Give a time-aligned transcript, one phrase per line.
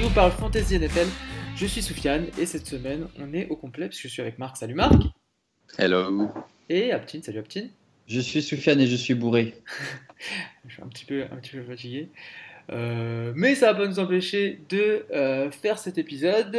[0.00, 1.08] qui vous parle fantasy NFL.
[1.56, 4.38] Je suis Soufiane et cette semaine on est au complet parce que je suis avec
[4.38, 4.56] Marc.
[4.56, 4.94] Salut Marc.
[5.76, 6.30] Hello.
[6.70, 7.22] Et Aptine.
[7.22, 7.68] Salut Aptine.
[8.06, 9.54] Je suis Soufiane et je suis bourré.
[10.66, 12.08] je suis un petit peu, un petit peu fatigué.
[12.72, 16.56] Euh, mais ça va pas nous empêcher de euh, faire cet épisode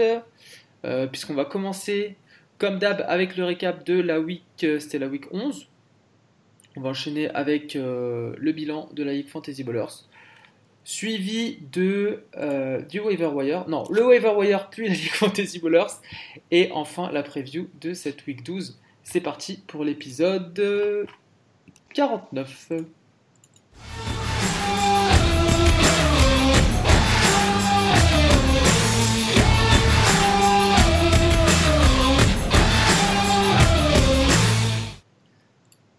[0.85, 2.17] euh, puisqu'on va commencer
[2.59, 5.67] comme d'hab avec le récap de la week, c'était la week 11.
[6.75, 10.05] On va enchaîner avec le bilan de la Ligue Fantasy Ballers
[10.83, 12.23] suivi de
[12.89, 15.93] du waiver wire, non, le waiver wire puis la Ligue Fantasy Ballers,
[16.51, 18.79] et enfin la preview de cette week 12.
[19.03, 21.07] C'est parti pour l'épisode
[21.93, 22.71] 49.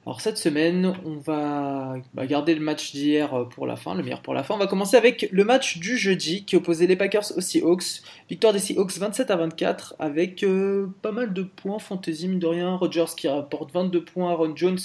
[0.04, 4.20] Alors cette semaine, on va garder le match d'hier euh, pour la fin, le meilleur
[4.20, 4.54] pour la fin.
[4.54, 8.02] On va commencer avec le match du jeudi qui opposait les Packers aux Seahawks.
[8.28, 12.46] Victoire des Seahawks 27 à 24 avec euh, pas mal de points fantasy mine de
[12.48, 12.80] rien.
[13.16, 14.78] Qui rapporte 22 points, Aaron Jones,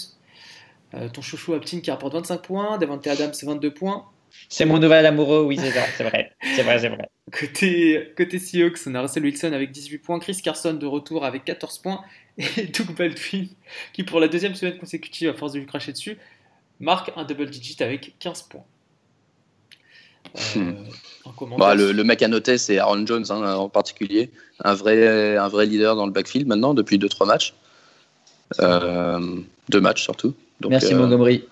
[0.93, 4.05] euh, ton chouchou Aptin qui rapporte 25 points, Devante Adams 22 points.
[4.49, 7.09] C'est mon nouvel amoureux, oui c'est vrai, c'est vrai, c'est vrai, c'est vrai.
[7.31, 11.43] Côté, côté Seahawks, on a Russell Wilson avec 18 points, Chris Carson de retour avec
[11.45, 12.01] 14 points
[12.37, 13.47] et Doug Baldwin,
[13.93, 16.17] qui pour la deuxième semaine consécutive, à force de lui cracher dessus,
[16.79, 18.65] marque un double digit avec 15 points.
[20.57, 21.57] Euh, hmm.
[21.57, 24.29] bah, le, mec à noter, c'est Aaron Jones hein, en particulier,
[24.63, 27.53] un vrai, un vrai leader dans le backfield maintenant depuis 2-3 matchs.
[28.59, 29.19] Euh,
[29.69, 30.33] deux matchs surtout.
[30.67, 31.43] Merci euh, Montgomery.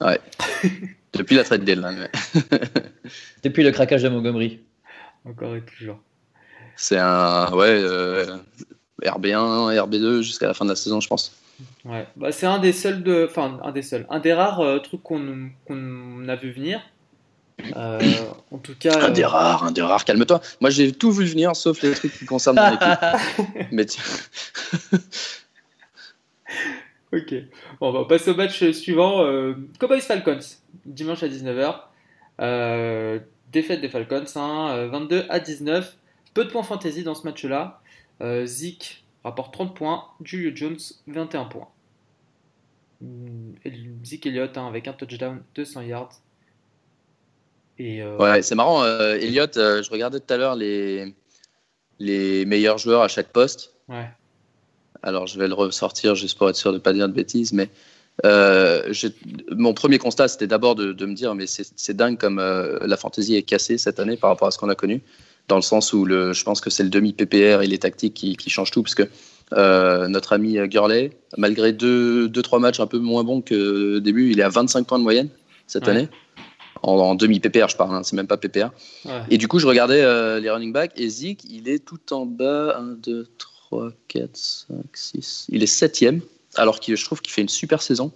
[0.00, 0.20] Ouais.
[1.12, 2.08] depuis la trade deadline.
[3.42, 4.60] depuis le craquage de Montgomery.
[5.24, 5.98] Encore et toujours.
[6.76, 7.52] C'est un.
[7.52, 7.82] Ouais,
[9.02, 11.36] RB1, RB2 jusqu'à la fin de la saison, je pense.
[11.84, 13.26] Ouais, bah, c'est un des seuls, de...
[13.28, 15.50] enfin un des seuls, un des rares euh, trucs qu'on
[16.28, 16.80] a vu venir.
[17.76, 18.00] Euh,
[18.50, 20.04] en tout cas, un des euh, rares, un des rares.
[20.04, 20.40] Calme-toi.
[20.60, 22.98] Moi, j'ai tout vu venir, sauf les trucs qui concernent mon équipe.
[23.72, 23.86] Mais
[27.12, 27.34] ok.
[27.80, 29.24] Bon, on va passer au match suivant.
[29.78, 30.40] Cowboys Falcons,
[30.84, 31.80] dimanche à 19h.
[33.52, 35.96] défaite des Falcons, 22 hein, à 19.
[36.34, 37.80] Peu de points fantasy dans ce match-là.
[38.20, 41.68] Euh, Zeke rapporte 30 points, Julio Jones 21 points.
[43.00, 43.52] Hmm,
[44.04, 46.12] Zeke Elliott hein, avec un touchdown, 200 yards.
[47.78, 48.82] Et euh, Ouais, c'est marrant.
[48.84, 51.14] Euh, Elliott, je regardais tout à l'heure les,
[51.98, 53.74] les meilleurs joueurs à chaque poste.
[53.88, 54.08] Ouais.
[55.02, 57.52] Alors je vais le ressortir juste pour être sûr de ne pas dire de bêtises,
[57.52, 57.70] mais
[59.50, 63.42] mon premier constat, c'était d'abord de, me dire, mais c'est dingue comme la fantaisie est
[63.42, 65.02] cassée cette année par rapport à ce qu'on a connu
[65.48, 68.36] dans le sens où le, je pense que c'est le demi-PPR et les tactiques qui,
[68.36, 69.08] qui changent tout, parce que
[69.54, 74.30] euh, notre ami Gurley, malgré deux, deux, trois matchs un peu moins bons que début,
[74.30, 75.28] il est à 25 points de moyenne
[75.66, 76.08] cette année.
[76.82, 78.70] En, demi-PPR, je parle, hein, c'est même pas PPR.
[79.30, 82.26] Et du coup, je regardais euh, les running backs et Zeke, il est tout en
[82.26, 82.76] bas.
[82.78, 83.51] 1, 2, 3,
[84.08, 85.46] 4, 5, 6.
[85.50, 86.20] Il est septième,
[86.54, 88.12] alors que je trouve qu'il fait une super saison.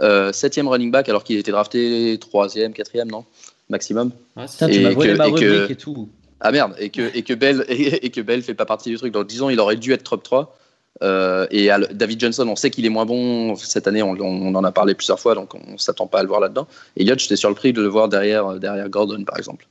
[0.00, 3.24] Euh, septième running back, alors qu'il était drafté troisième, quatrième, non?
[3.68, 4.10] Maximum.
[4.36, 6.08] Ouais, tu m'as volé ma rubrique et tout.
[6.40, 9.12] Ah merde, et que, et que Bell et, que Bell fait pas partie du truc.
[9.12, 10.58] Donc disons, il aurait dû être top 3.
[11.02, 14.10] Euh, et David Johnson, on sait qu'il est moins bon cette année, on,
[14.54, 16.68] en a parlé plusieurs fois, donc on s'attend pas à le voir là-dedans.
[16.96, 19.66] Elliott, j'étais surpris de le voir derrière, derrière Gordon, par exemple.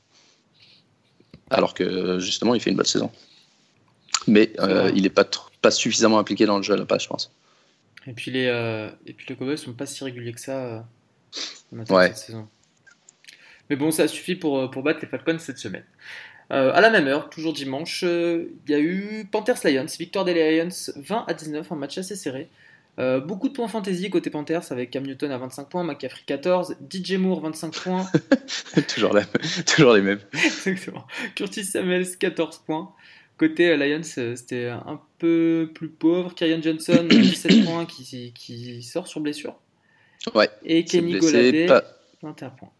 [1.50, 3.10] Alors que justement, il fait une bonne saison.
[4.26, 5.26] Mais euh, il n'est pas,
[5.60, 7.32] pas suffisamment impliqué dans le jeu à la passe, je pense.
[8.06, 10.86] Et puis les, euh, et puis les Cowboys sont pas si réguliers que ça
[11.72, 12.08] ouais.
[12.08, 12.48] cette saison.
[13.70, 15.84] Mais bon, ça suffit pour, pour battre les Falcons cette semaine.
[16.52, 20.24] Euh, à la même heure, toujours dimanche, euh, il y a eu Panthers Lions, victoire
[20.24, 22.48] des Lions 20 à 19, un match assez serré.
[23.00, 26.76] Euh, beaucoup de points fantasy côté Panthers avec Cam Newton à 25 points, McCaffrey 14,
[26.88, 28.06] DJ Moore 25 points.
[28.94, 29.18] toujours,
[29.66, 30.20] toujours les mêmes.
[30.32, 31.04] Exactement.
[31.34, 32.92] Curtis Samuels 14 points.
[33.36, 36.34] Côté Lions, c'était un peu plus pauvre.
[36.34, 39.56] Kyrian Johnson 17 points qui, qui, sort sur blessure.
[40.34, 40.48] Ouais.
[40.64, 41.66] Et Kenny Golladay
[42.22, 42.70] 21 points.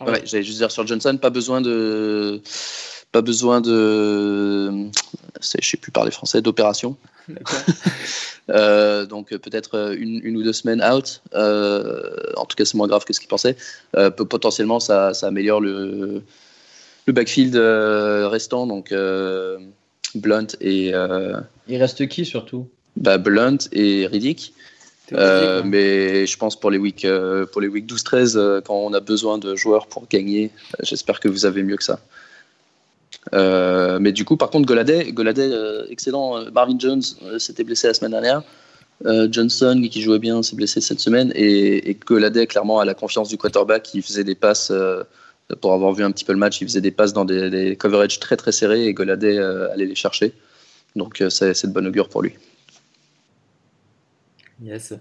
[0.00, 2.40] Ah ouais, j'allais juste dire sur Johnson, pas besoin de,
[3.10, 4.88] pas besoin de,
[5.40, 6.96] je sais plus parler français, d'opération.
[8.50, 11.22] euh, donc peut-être une, une, ou deux semaines out.
[11.34, 13.56] Euh, en tout cas, c'est moins grave que ce qu'il pensait.
[13.96, 16.22] Euh, potentiellement, ça, ça, améliore le,
[17.08, 18.66] le backfield euh, restant.
[18.66, 18.94] Donc
[20.14, 20.92] Blunt et.
[21.68, 22.68] Il reste qui surtout?
[22.98, 24.52] bah, Blunt et Riddick.
[25.14, 28.92] Euh, mais je pense pour les week euh, pour les week 12-13 euh, quand on
[28.92, 30.50] a besoin de joueurs pour gagner,
[30.82, 31.98] j'espère que vous avez mieux que ça.
[33.32, 35.50] mais du coup, par contre, Goladay, Goladay
[35.88, 36.50] excellent.
[36.52, 37.02] Marvin Jones
[37.38, 38.42] s'était blessé la semaine dernière.
[39.30, 41.32] Johnson, qui jouait bien, s'est blessé cette semaine.
[41.34, 44.72] Et, et Goladay, clairement, a la confiance du quarterback qui faisait des passes
[45.60, 47.76] pour avoir vu un petit peu le match, il faisait des passes dans des, des
[47.76, 50.32] coverages très très serrés et Goladay allait les chercher.
[50.96, 52.34] Donc c'est de bonne augure pour lui.
[54.62, 54.94] Yes.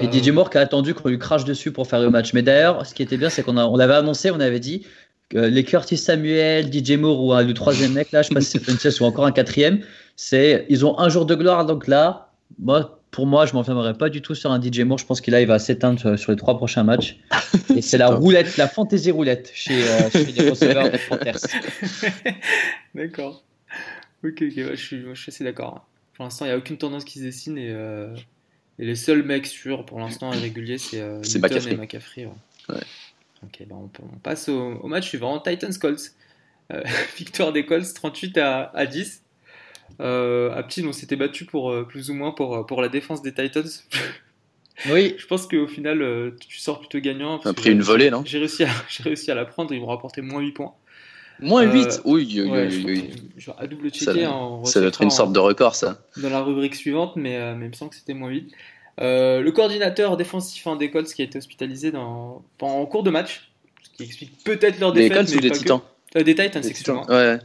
[0.00, 2.32] Et DJ Moore qui a attendu qu'on lui crache dessus pour faire le match.
[2.32, 4.86] Mais d'ailleurs, ce qui était bien, c'est qu'on on l'avait annoncé, on avait dit
[5.28, 8.50] que les Curtis Samuel, DJ Moore ou le troisième mec, là, je sais pas si
[8.50, 9.80] c'est Funches ou encore un quatrième,
[10.16, 11.66] c'est ils ont un jour de gloire.
[11.66, 14.98] Donc là, moi, pour moi, je m'enfermerai pas du tout sur un DJ Moore.
[14.98, 17.18] Je pense qu'il il va s'éteindre sur les trois prochains matchs.
[17.76, 21.38] Et c'est la roulette, la fantaisie roulette chez, euh, les receveurs des Panthers.
[22.94, 23.42] d'accord.
[24.24, 25.86] Ok, ok, je, suis, je suis assez d'accord.
[26.14, 28.14] Pour l'instant, il n'y a aucune tendance qui se dessine et, euh,
[28.78, 31.72] et les seuls mecs sûrs pour l'instant réguliers, c'est euh, McCaffrey.
[31.72, 32.26] et McCaffrey.
[32.68, 32.76] Ouais.
[33.44, 36.12] Ok, bah on, passe au, match suivant Titans Colts.
[36.72, 36.82] Euh,
[37.16, 39.22] victoire des Colts 38 à, 10.
[40.00, 43.22] Euh, à Ptine, on s'était battu pour euh, plus ou moins pour, pour la défense
[43.22, 43.68] des Titans.
[44.90, 45.14] oui.
[45.18, 47.38] Je pense qu'au final, tu sors plutôt gagnant.
[47.38, 48.22] Tu as pris une volée, non?
[48.24, 48.68] J'ai réussi, à,
[49.02, 50.74] réussi à la prendre, ils m'ont rapporté moins 8 points.
[51.40, 52.84] Moins 8 Oui, oui, oui.
[52.84, 53.44] oui.
[53.58, 54.28] À double checker.
[54.64, 56.00] Ça, doit être une sorte de record, ça.
[56.16, 58.52] Dans la rubrique suivante, mais, mais il me semble que c'était moins 8.
[59.00, 63.10] Euh, le coordinateur défensif hein, des Colts qui a été hospitalisé dans, en cours de
[63.10, 63.50] match,
[63.82, 65.10] ce qui explique peut-être leur défaite.
[65.10, 65.80] Des Colts ou des Titans?
[66.16, 67.06] Euh, Des Titans, excuse-moi.
[67.08, 67.38] Ouais.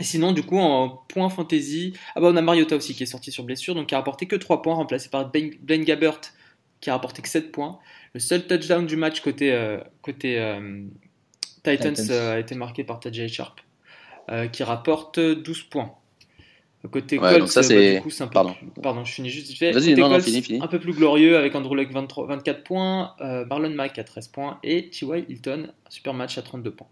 [0.00, 3.06] Et sinon, du coup, en point fantasy, ah bah on a Mariota aussi qui est
[3.06, 6.20] sorti sur blessure, donc qui a rapporté que 3 points, remplacé par Blaine Gabbert
[6.80, 7.78] qui a rapporté que 7 points.
[8.12, 10.36] Le seul touchdown du match côté, euh, côté
[11.62, 13.60] Titans, a été marqué par Tajay Sharp,
[14.52, 15.94] qui rapporte 12 points.
[16.90, 17.96] Côté ouais, ça, bah, c'est...
[17.96, 18.54] un peu pardon.
[18.82, 19.72] pardon, je finis juste vite fait.
[19.72, 20.60] Vas-y, non, non, fini, fini.
[20.62, 24.28] Un peu plus glorieux avec Andrew Luck 23, 24 points, euh, Marlon Mack à 13
[24.28, 25.24] points et T.Y.
[25.30, 26.88] Hilton, super match à 32 points.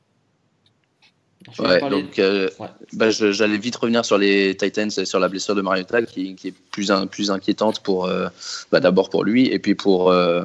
[1.58, 2.66] Ouais, donc euh, ouais.
[2.92, 6.48] Bah, j'allais vite revenir sur les Titans et sur la blessure de Mariota qui, qui
[6.48, 8.28] est plus, un, plus inquiétante pour euh,
[8.70, 10.44] bah, d'abord pour lui et puis pour euh,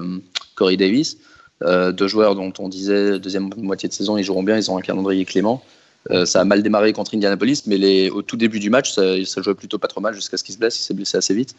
[0.56, 1.18] Corey Davis.
[1.62, 4.82] deux joueurs dont on disait deuxième moitié de saison ils joueront bien, ils ont un
[4.82, 5.64] calendrier clément.
[6.12, 9.26] Euh, ça a mal démarré contre Indianapolis, mais les, au tout début du match, ça,
[9.26, 10.80] ça jouait plutôt pas trop mal jusqu'à ce qu'il se blesse.
[10.80, 11.56] Il s'est blessé assez vite.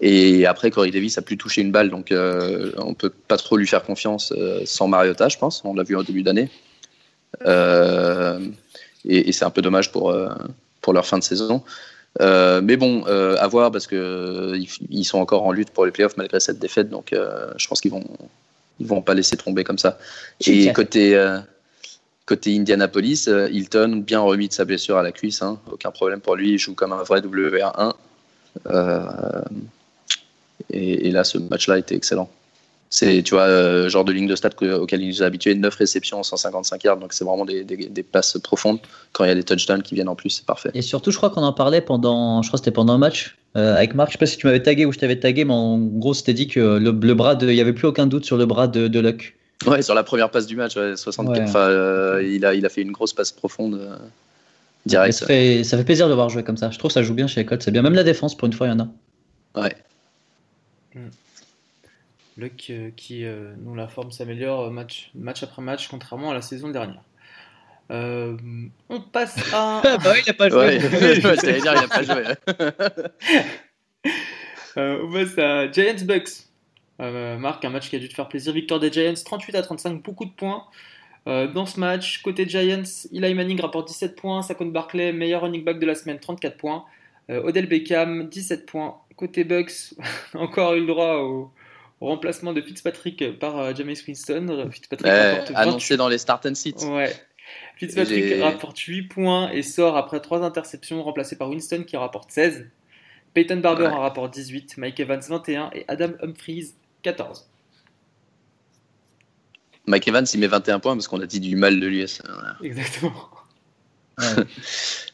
[0.00, 3.56] Et après, Corey Davis a plus touché une balle, donc euh, on peut pas trop
[3.56, 5.62] lui faire confiance euh, sans Mariota, je pense.
[5.64, 6.48] On l'a vu au début d'année.
[7.46, 8.38] Euh,
[9.04, 10.14] et, et c'est un peu dommage pour,
[10.80, 11.62] pour leur fin de saison.
[12.20, 14.54] mais bon, à voir parce que
[14.90, 17.92] ils, sont encore en lutte pour les playoffs malgré cette défaite, donc je pense qu'ils
[17.92, 18.04] vont
[18.78, 19.98] ils vont pas laisser tomber comme ça.
[20.46, 21.14] Et côté
[22.30, 25.58] Côté Indianapolis, euh, Hilton, bien remis de sa blessure à la cuisse, hein.
[25.72, 27.92] aucun problème pour lui, il joue comme un vrai WR1.
[28.68, 29.42] Euh,
[30.72, 32.30] et, là, ce match-là était excellent.
[32.92, 34.50] C'est, tu vois, euh, genre de ligne de stats
[34.80, 38.80] auquel il nous a habitué, 9 réceptions, 155 yards, donc c'est vraiment des, passes profondes.
[39.12, 40.70] Quand il y a des touchdowns qui viennent en plus, c'est parfait.
[40.74, 43.36] Et surtout, je crois qu'on en parlait pendant, je crois que c'était pendant un match
[43.54, 44.10] avec Marc.
[44.10, 46.34] Je sais pas si tu m'avais tagué ou je t'avais tagué, mais en gros, c'était
[46.34, 48.88] dit que le, bras de, il y avait plus aucun doute sur le bras de,
[48.88, 49.36] de Luck.
[49.66, 51.54] Ouais, sur la première passe du match, ouais, 64.
[51.56, 53.96] Euh, il, a, il a fait une grosse passe profonde euh,
[54.86, 55.12] direct.
[55.12, 56.70] Ça fait, ça fait, plaisir de voir jouer comme ça.
[56.70, 57.82] Je trouve que ça joue bien chez les C'est bien.
[57.82, 58.88] Même la défense, pour une fois, il y en a.
[59.60, 59.76] Ouais.
[60.94, 61.08] Hmm.
[62.40, 63.24] Luck euh, qui,
[63.58, 67.02] nous, la forme s'améliore match, match après match, contrairement à la saison dernière.
[67.90, 69.82] on passe à.
[69.84, 70.58] Ah bah oui, il a pas joué.
[70.58, 70.78] Ouais,
[71.36, 72.24] dire, il a pas joué.
[74.76, 76.50] on passe à Giants Bucks.
[77.00, 78.52] Euh, Marc, un match qui a dû te faire plaisir.
[78.52, 80.64] Victoire des Giants, 38 à 35, beaucoup de points.
[81.26, 82.82] Euh, dans ce match, côté Giants,
[83.12, 86.84] Eli Manning rapporte 17 points, Saquon Barkley, meilleur running back de la semaine, 34 points.
[87.30, 88.98] Euh, Odell Beckham, 17 points.
[89.16, 89.94] Côté Bucks,
[90.34, 91.50] encore eu le droit au,
[92.00, 94.68] remplacement de Fitzpatrick par James Winston.
[94.70, 96.76] Fitzpatrick rapporte annoncé dans les start and sit.
[96.82, 97.14] Ouais.
[97.76, 102.66] Fitzpatrick rapporte 8 points et sort après 3 interceptions, remplacé par Winston qui rapporte 16.
[103.34, 107.48] Peyton Barber en rapporte 18, Mike Evans 21 et Adam Humphries 14.
[109.86, 112.00] Mike Evans, il met 21 points parce qu'on a dit du mal de lui.
[112.62, 113.30] Exactement.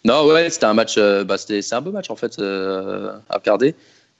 [0.05, 0.97] non, ouais, c'était un match.
[0.99, 3.75] Euh, bah, c'est un beau match en fait euh, à regarder.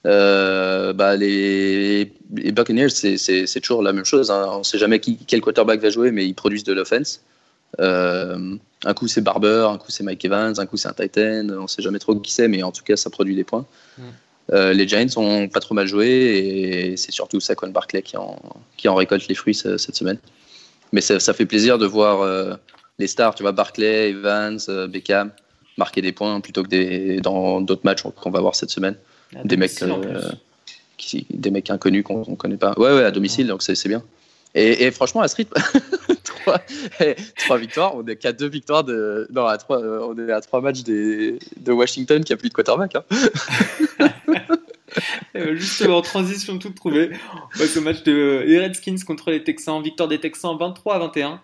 [0.07, 4.31] Euh, bah, les, les Buccaneers, c'est toujours la même chose.
[4.31, 4.47] Hein.
[4.53, 7.21] On ne sait jamais qui, quel quarterback va jouer, mais ils produisent de l'offense.
[7.79, 11.47] un coup c'est Barber, un coup c'est Mike Evans, un coup c'est un Titan.
[11.49, 13.65] On ne sait jamais trop qui c'est, mais en tout cas ça produit des points.
[13.97, 14.03] Mm.
[14.53, 18.39] Euh, les Giants ont pas trop mal joué et c'est surtout Saquon Barclay qui en,
[18.77, 20.19] qui en récolte les fruits cette semaine.
[20.93, 22.53] Mais ça, fait plaisir de voir euh,
[22.97, 25.31] les stars, tu vois, Barclay, Evans, euh, Beckham
[25.75, 28.95] marquer des points plutôt que des, dans d'autres matchs qu'on va voir cette semaine.
[29.43, 29.71] Des mecs,
[30.97, 32.73] qui, des mecs inconnus qu'on ne connaît pas.
[32.77, 34.03] Ouais, ouais, à domicile, donc c'est bien.
[34.55, 35.53] Et, franchement, à ce rythme,
[37.35, 39.27] trois, victoires, on est qu'à deux victoires de.
[39.31, 42.95] Non, à trois, on est à trois matchs de Washington qui a plus de quarterback.
[42.95, 43.03] Hein.
[45.35, 49.81] Euh, justement, en transition toute trouvée, on passe au match de Redskins contre les Texans.
[49.83, 51.41] Victoire des Texans 23 à 21.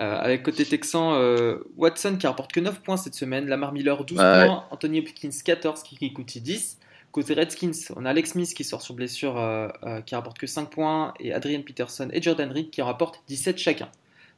[0.00, 4.04] Euh, avec côté Texan, euh, Watson qui rapporte que 9 points cette semaine, Lamar Miller
[4.04, 4.46] 12 Ouais.
[4.46, 6.78] points, Anthony Hopkins 14, Kiki Kuti 10.
[7.12, 10.46] Côté Redskins, on a Alex Smith qui sort sur blessure euh, euh, qui rapporte que
[10.46, 13.88] 5 points et Adrian Peterson et Jordan Reed qui en rapportent 17 chacun.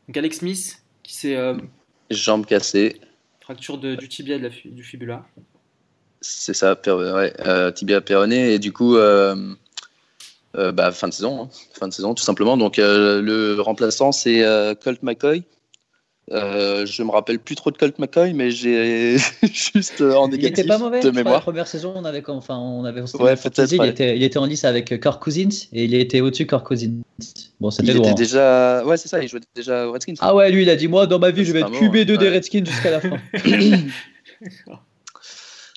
[0.09, 1.55] Donc Alex Smith qui s'est euh,
[2.11, 2.99] Jambes cassées,
[3.41, 5.27] fracture de- du tibia et de la du fibula.
[6.23, 8.95] c'est ça, per- ouais, euh, tibia péroné, et du coup,
[10.55, 12.57] bah, fin de saison, hein, fin de saison tout simplement.
[12.57, 14.43] Donc le remplaçant c'est
[14.83, 15.43] Colt McCoy.
[16.31, 20.33] Euh, je me rappelle plus trop de Colt McCoy, mais j'ai juste euh, en Il
[20.37, 21.01] négatif était pas mauvais.
[21.01, 21.43] de crois, la mémoire.
[21.43, 23.01] première saison, on avait, enfin, on avait.
[23.19, 23.89] Ouais, peut-être, Il, ouais.
[23.89, 26.93] était, il était en lice avec Kirk Cousins et il était au-dessus de Kirk Cousins.
[27.61, 28.07] Bon, Il c'était était lourd.
[28.09, 28.15] hein.
[28.15, 30.15] déjà, ouais, c'est ça, il jouait déjà aux Redskins.
[30.21, 31.93] Ah ouais, lui, il a dit Moi, dans ma vie, je vais être pas mort,
[31.93, 32.29] QB2 des.
[32.29, 33.19] Redskins jusqu'à la fin.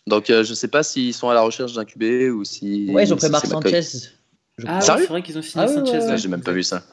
[0.07, 2.03] Donc euh, je sais pas s'ils sont à la recherche d'un QB
[2.35, 2.87] ou si.
[2.91, 3.47] Ouais, ils ont pris si Marc.
[3.47, 3.81] Sanchez.
[4.57, 5.91] Je Ah c'est vrai qu'ils ont signé Ah Sanchez.
[5.97, 6.17] ouais, ouais.
[6.17, 6.83] j'ai même pas vu ça.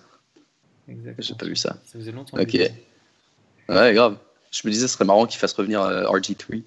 [1.18, 1.76] J'ai pas vu ça.
[1.84, 2.36] Ça faisait longtemps.
[2.38, 2.48] Ok.
[2.52, 2.58] que.
[3.74, 4.16] Ouais, grave.
[4.50, 6.62] Je me disais, ce serait marrant qu'ils fassent revenir euh, RG3,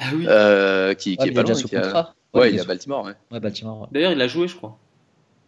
[0.00, 0.24] Ah oui.
[0.28, 1.60] euh, qui, qui Ouais, est pas il est déjà loin.
[1.62, 2.14] sous qui a- contrat.
[2.32, 3.12] Ouais, il il est à Baltimore, ouais.
[3.30, 3.80] Ouais, Baltimore.
[3.82, 3.86] ouais.
[3.92, 4.76] D'ailleurs, il a joué, je crois.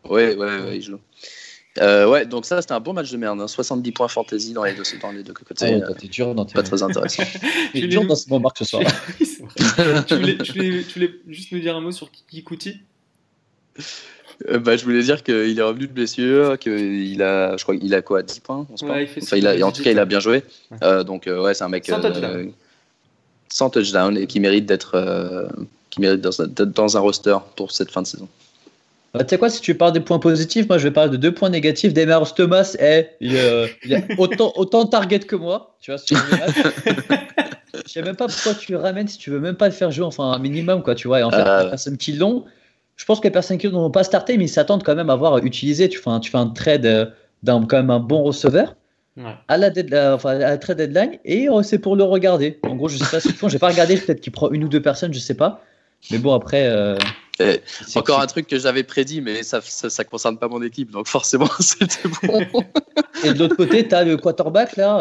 [0.08, 1.00] Ouais, ouais, ouais, il joue.
[1.78, 3.40] Euh, ouais, donc ça, c'était un bon match de merde.
[3.40, 3.48] hein.
[3.48, 5.54] 70 points fantasy dans les deux, dans les deux côtés.
[5.66, 6.54] Ah ouais, euh, t'es dur dans tes.
[6.54, 7.22] pas très intéressant.
[7.72, 8.82] T'es Je dur dans ce bon marque ce soir.
[10.06, 12.74] Tu, voulais, tu, voulais, tu voulais juste me dire un mot sur Kiki Kuti Euh,
[14.60, 18.02] bah, je voulais dire qu'il est revenu de blessure, qu'il a, je crois qu'il a
[18.02, 19.90] quoi, 10 points on se Ouais, parle il fait Enfin, il a, en tout cas,
[19.90, 20.42] il a bien joué.
[20.70, 20.78] Ouais.
[20.82, 22.52] Euh, donc, euh, ouais, c'est un mec Sans euh, touchdown.
[23.48, 25.46] sans touchdown et qui mérite d'être euh,
[25.90, 28.28] qui mérite dans un, d'être dans un roster pour cette fin de saison.
[29.14, 31.16] Bah, tu sais quoi, si tu parles des points positifs, moi je vais parler de
[31.16, 31.94] deux points négatifs.
[31.94, 35.74] Demers Thomas, eh, il, euh, il a autant, autant de target que moi.
[35.80, 36.18] Tu vois, sur.
[37.86, 39.90] Je sais même pas pourquoi tu le ramènes si tu veux même pas le faire
[39.90, 41.20] jouer, enfin un minimum, quoi, tu vois.
[41.20, 42.44] Et en fait, Ah, les personnes qui l'ont,
[42.96, 45.16] je pense que les personnes qui l'ont pas starté, mais ils s'attendent quand même à
[45.16, 45.88] voir utiliser.
[45.88, 47.06] Tu fais un, tu fais un trade euh,
[47.42, 48.74] d'un quand même un bon receveur
[49.18, 49.32] Ouais.
[49.48, 52.58] à la, dead- euh, enfin, à la trade deadline et euh, c'est pour le regarder.
[52.64, 53.48] En gros, je sais pas ce qu'ils font.
[53.48, 55.62] J'ai pas regardé, peut-être qu'il prend une ou deux personnes, je sais pas.
[56.10, 56.66] Mais bon, après.
[56.66, 56.98] euh,
[57.40, 60.60] Et c'est Encore un truc que j'avais prédit, mais ça, ça, ça concerne pas mon
[60.62, 62.44] équipe, donc forcément c'était bon.
[63.24, 64.98] Et de l'autre côté, tu as le quarterback là.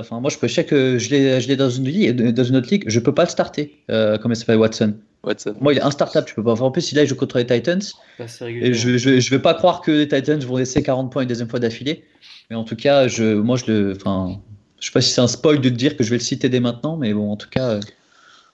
[0.00, 2.56] Enfin, moi, je peux je sais que je l'ai, je dans une ligue, dans une
[2.56, 3.82] autre ligue, je peux pas le starter.
[3.90, 4.94] Euh, comment il s'appelle Watson.
[5.28, 5.54] Watson.
[5.60, 6.26] Moi, il est instartable.
[6.26, 6.52] Tu peux pas.
[6.52, 7.82] Enfin, en plus, il a il joue contre les Titans.
[8.18, 11.48] Et je, je vais pas croire que les Titans vont laisser 40 points une deuxième
[11.48, 12.04] fois d'affilée.
[12.50, 13.92] Mais en tout cas, je, moi, je le.
[13.96, 14.40] Enfin,
[14.80, 16.48] je sais pas si c'est un spoil de te dire que je vais le citer
[16.48, 17.80] dès maintenant, mais bon, en tout cas, euh,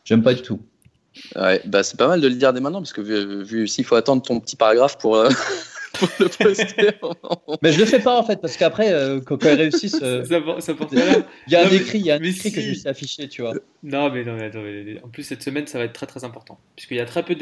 [0.04, 0.60] j'aime pas du tout.
[1.36, 3.84] Ouais, bah c'est pas mal de le dire dès maintenant, parce que vu, vu s'il
[3.84, 5.28] faut attendre ton petit paragraphe pour, euh,
[5.98, 6.90] pour le poster.
[7.62, 10.24] Mais je le fais pas en fait, parce qu'après, euh, quand, quand ils réussissent, euh,
[10.24, 10.40] Ça,
[10.74, 10.98] porte il
[11.52, 13.42] y a un mais- écrit, il y a un écrit que je sais afficher, tu
[13.42, 13.54] vois.
[13.82, 14.62] Non, mais non, mais attends.
[14.62, 16.58] mais- En plus, cette semaine, ça va être très très important.
[16.76, 17.34] Puisqu'il y a très peu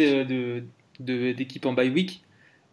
[1.00, 2.22] d'équipes en bye week.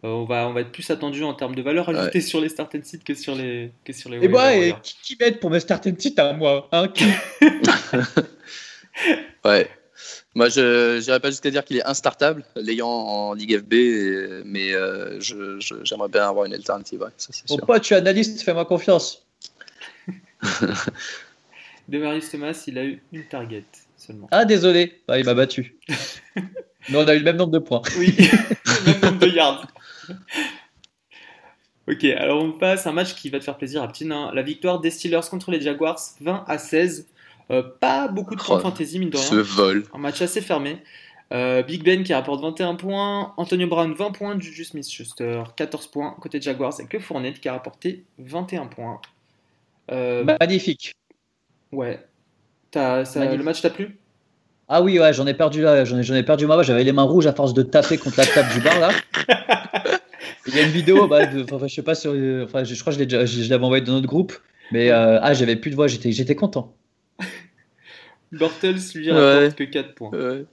[0.02, 2.48] Euh, on, va, on va être plus attendu en termes de valeur ajoutée sur les
[2.48, 5.40] start and sit que sur les, que sur les Et moi, et qui, qui m'aide
[5.40, 7.04] pour me starter une petite à moi hein, qui-
[9.44, 9.68] Ouais.
[10.36, 14.72] Moi, je n'irais pas jusqu'à dire qu'il est instartable, l'ayant en Ligue FB, et- mais
[14.74, 17.66] euh, j'aimerais bien avoir une alternative, ouais, ça c'est Mon sûr.
[17.66, 19.26] pote, tu es analyste, fais-moi confiance.
[21.88, 23.64] Demarius Thomas, il a eu une target
[23.96, 24.28] seulement.
[24.30, 25.76] Ah, désolé, Ah, il m'a battu.
[26.88, 27.82] Mais on a eu le même nombre de points.
[27.98, 28.14] Oui,
[28.86, 29.66] même nombre de yards.
[31.88, 34.30] Ok, alors on passe à un match qui va te faire plaisir à petit nain.
[34.32, 37.08] La victoire des Steelers contre les Jaguars, 20 à 16.
[37.50, 39.42] Euh, pas beaucoup de points de Oh, fantasy, mine de Ce rien.
[39.42, 39.84] vol.
[39.94, 40.78] Un match assez fermé.
[41.32, 46.16] Euh, Big Ben qui rapporte 21 points, Antonio Brown 20 points, Juju Smith-Schuster 14 points.
[46.20, 49.00] Côté Jaguars, c'est que Fournette qui a rapporté 21 points.
[49.92, 50.92] Euh, Magnifique.
[51.72, 52.00] ouais.
[52.70, 53.38] T'as- ça- Magnifique.
[53.38, 53.96] le match t'a plu?
[54.68, 56.84] Ah oui, ouais, j'en ai perdu là, j'en ai, j'en ai perdu ma voix, j'avais
[56.84, 58.90] les mains rouges à force de taper contre la table du bar là.
[60.46, 62.12] Il y a une vidéo, bah, de- enfin, je sais pas sur,
[62.44, 64.32] enfin, je, je crois que je l'ai déjà- je, je l'avais envoyé dans notre groupe,
[64.72, 66.72] mais euh, ah, j'avais plus de voix, j'étais, j'étais content.
[68.32, 70.10] Bortles lui rapporte que 4 points.
[70.10, 70.44] Ouais.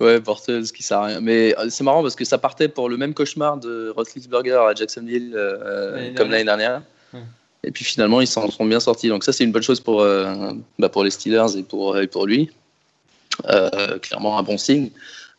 [0.00, 1.20] Ouais, Bortles qui sert à rien.
[1.20, 4.74] Mais euh, c'est marrant parce que ça partait pour le même cauchemar de Roethlisberger à
[4.74, 6.82] Jacksonville euh, comme l'année dernière.
[7.12, 7.20] Ouais.
[7.64, 9.08] Et puis finalement, ils s'en sont bien sortis.
[9.08, 12.06] Donc ça, c'est une bonne chose pour, euh, bah, pour les Steelers et pour, et
[12.06, 12.50] pour lui.
[13.46, 14.90] Euh, clairement un bon signe.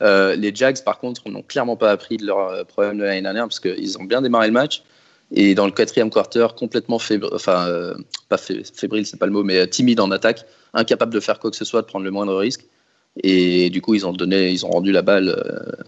[0.01, 3.60] Les Jags, par contre, n'ont clairement pas appris de leur problème de l'année dernière parce
[3.60, 4.84] qu'ils ont bien démarré le match.
[5.36, 7.93] Et dans le quatrième quarter, complètement fébrile, enfin, euh,
[8.29, 10.43] pas fé- fébrile, c'est pas le mot, mais euh, timide en attaque,
[10.74, 12.65] incapable de faire quoi que ce soit, de prendre le moindre risque.
[13.24, 15.83] Et du coup, ils ont donné, ils ont rendu la balle euh,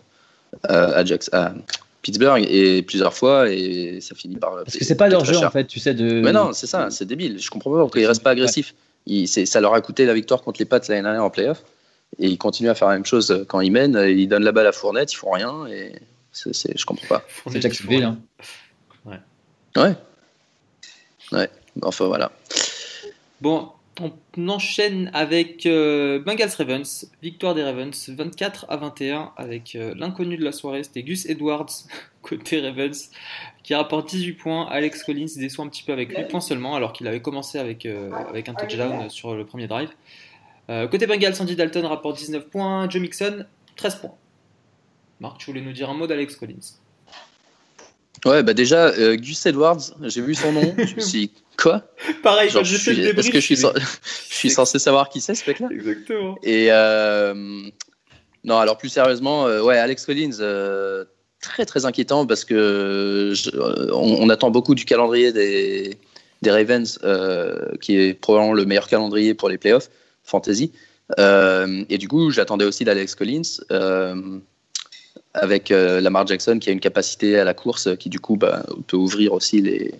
[0.63, 1.53] à, à Jax- à
[2.01, 4.55] Pittsburgh et plusieurs fois, et ça finit par.
[4.63, 5.47] Parce que c'est pas leur jeu cher.
[5.47, 6.21] en fait, tu sais, de.
[6.21, 7.39] Mais non, c'est ça, c'est débile.
[7.39, 8.73] Je comprends pas pourquoi ils restent pas agressifs.
[9.45, 11.63] Ça leur a coûté la victoire contre les Pats l'année dernière en playoff.
[12.19, 13.97] Et ils continuent à faire la même chose quand ils mènent.
[14.07, 15.65] Ils donnent la balle à Fournette, ils font rien.
[15.67, 15.93] Et
[16.31, 17.23] c'est, c'est- je comprends pas.
[17.51, 18.03] C'est Jacksonville.
[18.03, 18.17] Hein.
[19.75, 19.95] Ouais.
[21.31, 21.49] Ouais.
[21.81, 22.31] Enfin voilà.
[23.41, 29.93] Bon, on enchaîne avec euh, Bengals Ravens, victoire des Ravens 24 à 21 avec euh,
[29.97, 31.69] l'inconnu de la soirée, c'était Gus Edwards
[32.21, 33.09] côté Ravens
[33.63, 34.67] qui rapporte 18 points.
[34.67, 37.85] Alex Collins déçoit un petit peu avec 8 points seulement alors qu'il avait commencé avec,
[37.85, 39.89] euh, avec un touchdown sur le premier drive.
[40.67, 44.15] côté Bengals, Sandy Dalton rapporte 19 points, Joe Mixon 13 points.
[45.19, 46.80] Marc, tu voulais nous dire un mot d'Alex Collins?
[48.25, 51.83] Ouais, bah déjà, Gus Edwards, j'ai vu son nom, je me suis dit, quoi?
[52.23, 53.55] Pareil, Genre, je fait le Parce que je suis,
[54.29, 55.69] je suis censé savoir qui c'est ce mec-là.
[55.71, 56.37] Exactement.
[56.43, 57.33] Et euh,
[58.43, 61.05] non, alors plus sérieusement, euh, ouais, Alex Collins, euh,
[61.41, 63.33] très très inquiétant parce que
[63.93, 65.97] on, attend beaucoup du calendrier des,
[66.41, 66.99] des Ravens,
[67.81, 69.89] qui est probablement le meilleur calendrier pour les playoffs
[70.23, 70.71] fantasy.
[71.17, 73.41] et du coup, j'attendais aussi d'Alex Collins
[75.33, 78.97] avec Lamar Jackson qui a une capacité à la course qui du coup bah, peut
[78.97, 79.93] ouvrir aussi les,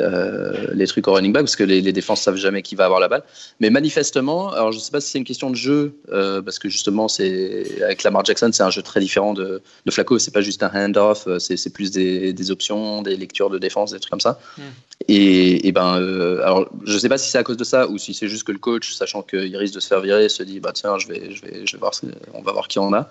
[0.00, 2.84] euh, les trucs au running back parce que les, les, défenses savent jamais qui va
[2.84, 3.22] avoir la balle.
[3.60, 6.68] Mais manifestement, alors je sais pas si c'est une question de jeu euh, parce que
[6.68, 10.18] justement c'est avec Lamar Jackson c'est un jeu très différent de, de Flacco.
[10.18, 13.92] C'est pas juste un hand-off, euh, c'est plus des, des, options, des lectures de défense,
[13.92, 14.40] des trucs comme ça.
[14.58, 14.62] Hmm.
[15.06, 15.94] Et, et, ben
[16.42, 18.52] alors je sais pas si c'est à cause de ça ou si c'est juste que
[18.52, 21.30] le coach, sachant qu'il risque de se faire virer, se dit bah tiens je vais
[21.30, 21.92] je vais je vais voir
[22.32, 23.08] on va voir qui en a.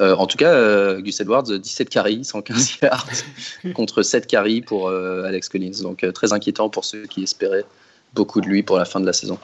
[0.00, 3.06] Euh, en tout cas, euh, Gus Edwards, 17 carries, 115 yards
[3.74, 5.82] contre 7 carries pour euh, Alex Collins.
[5.82, 7.64] Donc très inquiétant pour ceux qui espéraient
[8.14, 9.38] beaucoup de lui pour la fin de la saison.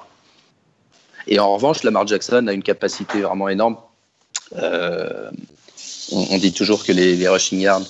[1.27, 3.77] Et en revanche, Lamar Jackson a une capacité vraiment énorme.
[6.11, 7.83] On, dit toujours que les, rushing yards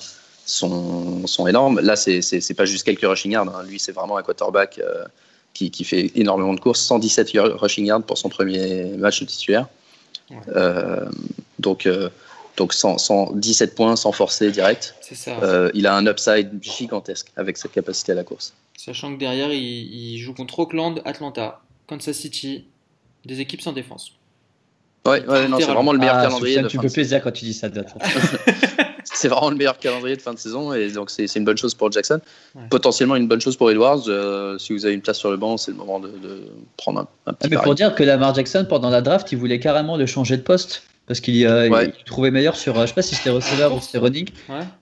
[0.45, 1.79] sont, sont énormes.
[1.79, 3.47] Là, c'est pas juste quelques rushing yards.
[3.47, 3.63] Hein.
[3.63, 4.81] Lui, c'est vraiment un quarterback
[5.53, 6.81] qui, qui, fait énormément de courses.
[6.81, 9.67] 117 rushing yards pour son premier match de titulaire.
[11.59, 11.87] donc,
[12.59, 14.93] donc 117 points sans forcer direct.
[15.27, 18.53] Euh, il a un upside gigantesque avec cette capacité à la course.
[18.77, 22.65] Sachant que derrière, il, joue contre Oakland, Atlanta, Kansas City,
[23.25, 24.11] des équipes sans défense.
[25.05, 26.61] Ouais, non, c'est vraiment le meilleur ah, calendrier.
[26.67, 27.69] tu peux plaisir quand tu dis ça.
[29.05, 31.73] c'est vraiment le meilleur calendrier de fin de saison et donc c'est une bonne chose
[31.73, 32.19] pour Jackson.
[32.69, 34.03] Potentiellement une bonne chose pour Edwards.
[34.07, 36.11] Euh, si vous avez une place sur le banc, c'est le moment de,
[36.75, 37.47] prendre un, petit.
[37.47, 40.35] Ah, mais pour dire que Lamar Jackson, pendant la draft, il voulait carrément le changer
[40.35, 43.75] de poste parce qu'il euh, trouvait meilleur sur, euh, je sais pas si c'était receveur
[43.75, 44.29] ou c'était running,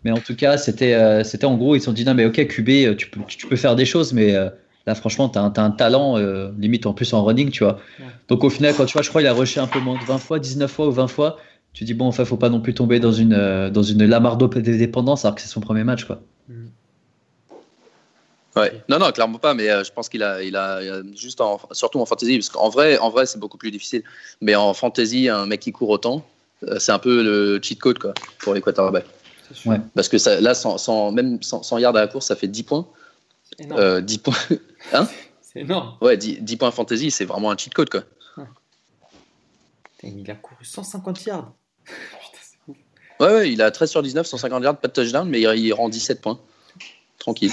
[0.03, 2.25] mais en tout cas, c'était euh, c'était en gros, ils se sont dit, non, mais
[2.25, 5.71] ok, QB, tu peux, tu peux faire des choses, mais là, franchement, tu as, un
[5.71, 6.17] talent,
[6.59, 7.79] limite en plus en running, tu vois.
[8.27, 10.03] Donc au final, quand tu vois, je crois qu'il a rushé un peu moins de
[10.03, 11.37] 20 fois, 19 fois ou 20 fois,
[11.71, 15.23] tu dis, bon, enfin, faut pas non plus tomber dans une, dans une Lamardo dépendance
[15.23, 16.21] alors que c'est son premier match, quoi.
[16.49, 16.65] Mm.
[18.57, 18.81] Ouais.
[18.89, 21.99] Non, non, clairement pas, mais euh, je pense qu'il a, il a, juste en, surtout
[21.99, 24.03] en fantasy, parce qu'en vrai, en vrai, c'est beaucoup plus difficile.
[24.41, 26.25] Mais en fantasy, un mec qui court autant,
[26.63, 29.05] euh, c'est un peu le cheat code quoi, pour les quarterbacks.
[29.65, 29.79] Ouais.
[29.95, 32.87] Parce que ça, là, sans, même sans, yards à la course, ça fait 10 points.
[33.71, 34.35] Euh, 10 points.
[34.93, 35.07] hein
[35.41, 35.95] C'est énorme.
[36.01, 37.89] Ouais, 10, points fantasy, c'est vraiment un cheat code.
[37.89, 38.03] Quoi.
[40.03, 41.53] Il a couru 150 yards.
[41.85, 42.77] Putain,
[43.19, 45.73] Ouais, ouais, il a 13 sur 19, 150 yards, pas de touchdown, mais il, il
[45.73, 46.39] rend 17 points.
[47.17, 47.51] Tranquille.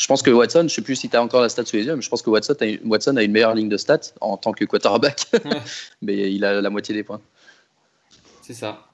[0.00, 1.76] Je pense que Watson, je ne sais plus si tu as encore la stat sous
[1.76, 3.76] les yeux, mais je pense que Watson a, une, Watson a une meilleure ligne de
[3.76, 5.26] stats en tant que quarterback.
[6.02, 7.20] mais il a la moitié des points.
[8.40, 8.86] C'est ça.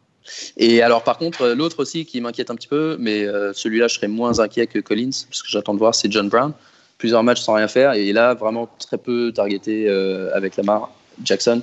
[0.57, 3.95] Et alors, par contre, l'autre aussi qui m'inquiète un petit peu, mais euh, celui-là, je
[3.95, 6.53] serais moins inquiet que Collins, parce que j'attends de voir, c'est John Brown.
[6.99, 10.91] Plusieurs matchs sans rien faire, et là, vraiment très peu targeté euh, avec Lamar
[11.23, 11.63] Jackson.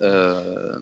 [0.00, 0.78] Euh,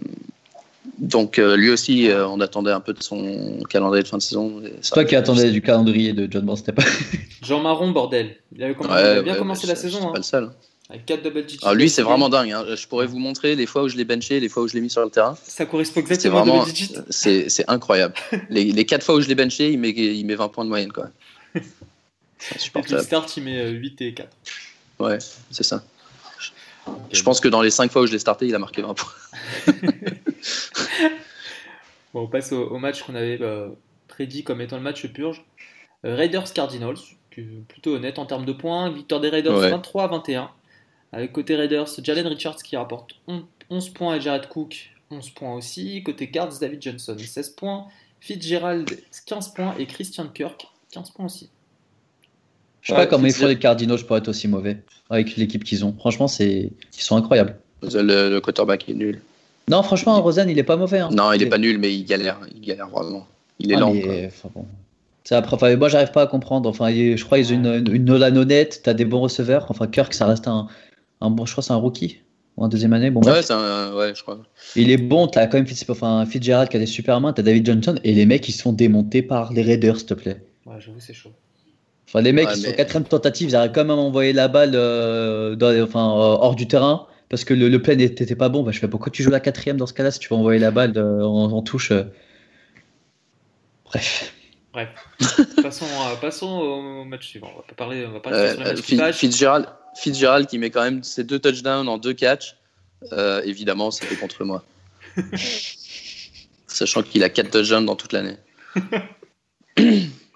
[0.99, 4.23] donc euh, lui aussi, euh, on attendait un peu de son calendrier de fin de
[4.23, 4.63] saison.
[4.81, 6.85] C'est toi qui attendais du calendrier de John Brown, c'était pas.
[7.43, 8.37] Jean Marron, bordel.
[8.55, 10.09] Il avait, commencé, bien commencé la saison.
[10.09, 10.13] Hein.
[10.13, 10.51] pas le seul.
[10.89, 11.59] Avec 4 double digits.
[11.63, 12.53] Alors lui, c'est vraiment dingue.
[12.53, 12.65] Hein.
[12.77, 14.81] Je pourrais vous montrer les fois où je l'ai benché, les fois où je l'ai
[14.81, 15.37] mis sur le terrain.
[15.43, 16.95] Ça correspond exactement à double digits.
[17.11, 18.15] C'est incroyable.
[18.51, 20.71] les, les 4 fois où je l'ai benché, il met, il met 20 points de
[20.71, 20.93] moyenne.
[20.93, 21.09] Quoi.
[22.39, 23.01] C'est insupportable.
[23.01, 24.29] Et start, il met 8 et 4.
[24.99, 25.19] Ouais,
[25.51, 25.83] c'est ça.
[27.13, 28.95] Je pense que dans les 5 fois où je l'ai starté, il a marqué 20
[28.95, 29.13] points.
[32.15, 33.69] on passe au, match qu'on avait euh,
[34.09, 35.45] prédit comme étant le match purge.
[36.05, 36.99] Euh, Raiders Cardinals,
[37.69, 38.91] plutôt honnête en termes de points.
[38.91, 40.51] Victoire des Raiders 23 à 21.
[41.13, 43.21] Avec côté Raiders, Jalen Richards qui rapporte
[43.71, 46.03] 11 points et Jared Cook 11 points aussi.
[46.03, 47.87] Côté Cards, David Johnson 16 points.
[48.21, 48.91] Fitzgerald
[49.27, 51.51] 15 points et Christian Kirk 15 points aussi.
[52.87, 54.77] Je sais pas comment ils font les Cardinals pour être aussi mauvais
[55.11, 55.93] avec l'équipe qu'ils ont.
[55.99, 57.57] Franchement, c'est ils sont incroyables.
[57.83, 59.21] Le, le quarterback est nul.
[59.69, 61.01] Non, franchement, Rosen, il est pas mauvais.
[61.01, 61.09] Hein.
[61.11, 62.39] Non, il est pas nul, mais il galère.
[62.55, 63.27] Il galère vraiment.
[63.59, 63.93] Il est lent.
[65.33, 66.69] après, moi, j'arrive pas à comprendre.
[66.69, 68.83] Enfin, je crois qu'ils ont une, une, Nolan honnête.
[68.85, 69.67] T'as des bons receveurs.
[69.69, 70.69] Enfin, Kirk, ça reste un,
[71.21, 71.45] un bon.
[71.45, 72.21] Je crois c'est un rookie
[72.57, 73.11] ou en deuxième année.
[73.11, 74.39] Bon, ouais, c'est un, ouais, je crois.
[74.77, 75.27] Il est bon.
[75.27, 77.33] T'as quand même enfin, Fitzgerald qui a des super mains.
[77.33, 80.41] T'as David Johnson et les mecs ils sont démontés par les Raiders, s'il te plaît.
[80.67, 81.33] Ouais, j'avoue, c'est chaud.
[82.07, 84.49] Enfin, les mecs Ouais, sont mais- quatrième tentative, ils arrivent quand même à envoyer la
[84.49, 88.49] balle euh, dans enfin, euh, hors du terrain parce que le, le play n'était pas
[88.49, 88.63] bon.
[88.63, 90.61] Bah, je fais pourquoi tu joues la quatrième dans ce cas-là si tu vas envoyer
[90.61, 91.91] la balle euh, en, en touche.
[91.91, 92.05] euh.
[93.87, 94.33] Bref.
[94.73, 94.89] Bref,
[95.63, 97.51] passons, euh, passons au match suivant.
[97.55, 99.17] On va pas parler, on va pas Euh, sur euh, Fitz- fâchent.
[99.17, 99.67] Fitzgerald,
[99.97, 102.57] Fitzgerald qui met quand même ses deux touchdowns en deux catchs.
[103.13, 104.63] Euh, évidemment, c'était contre moi.
[106.67, 108.37] Sachant qu'il a quatre touchdowns dans toute l'année.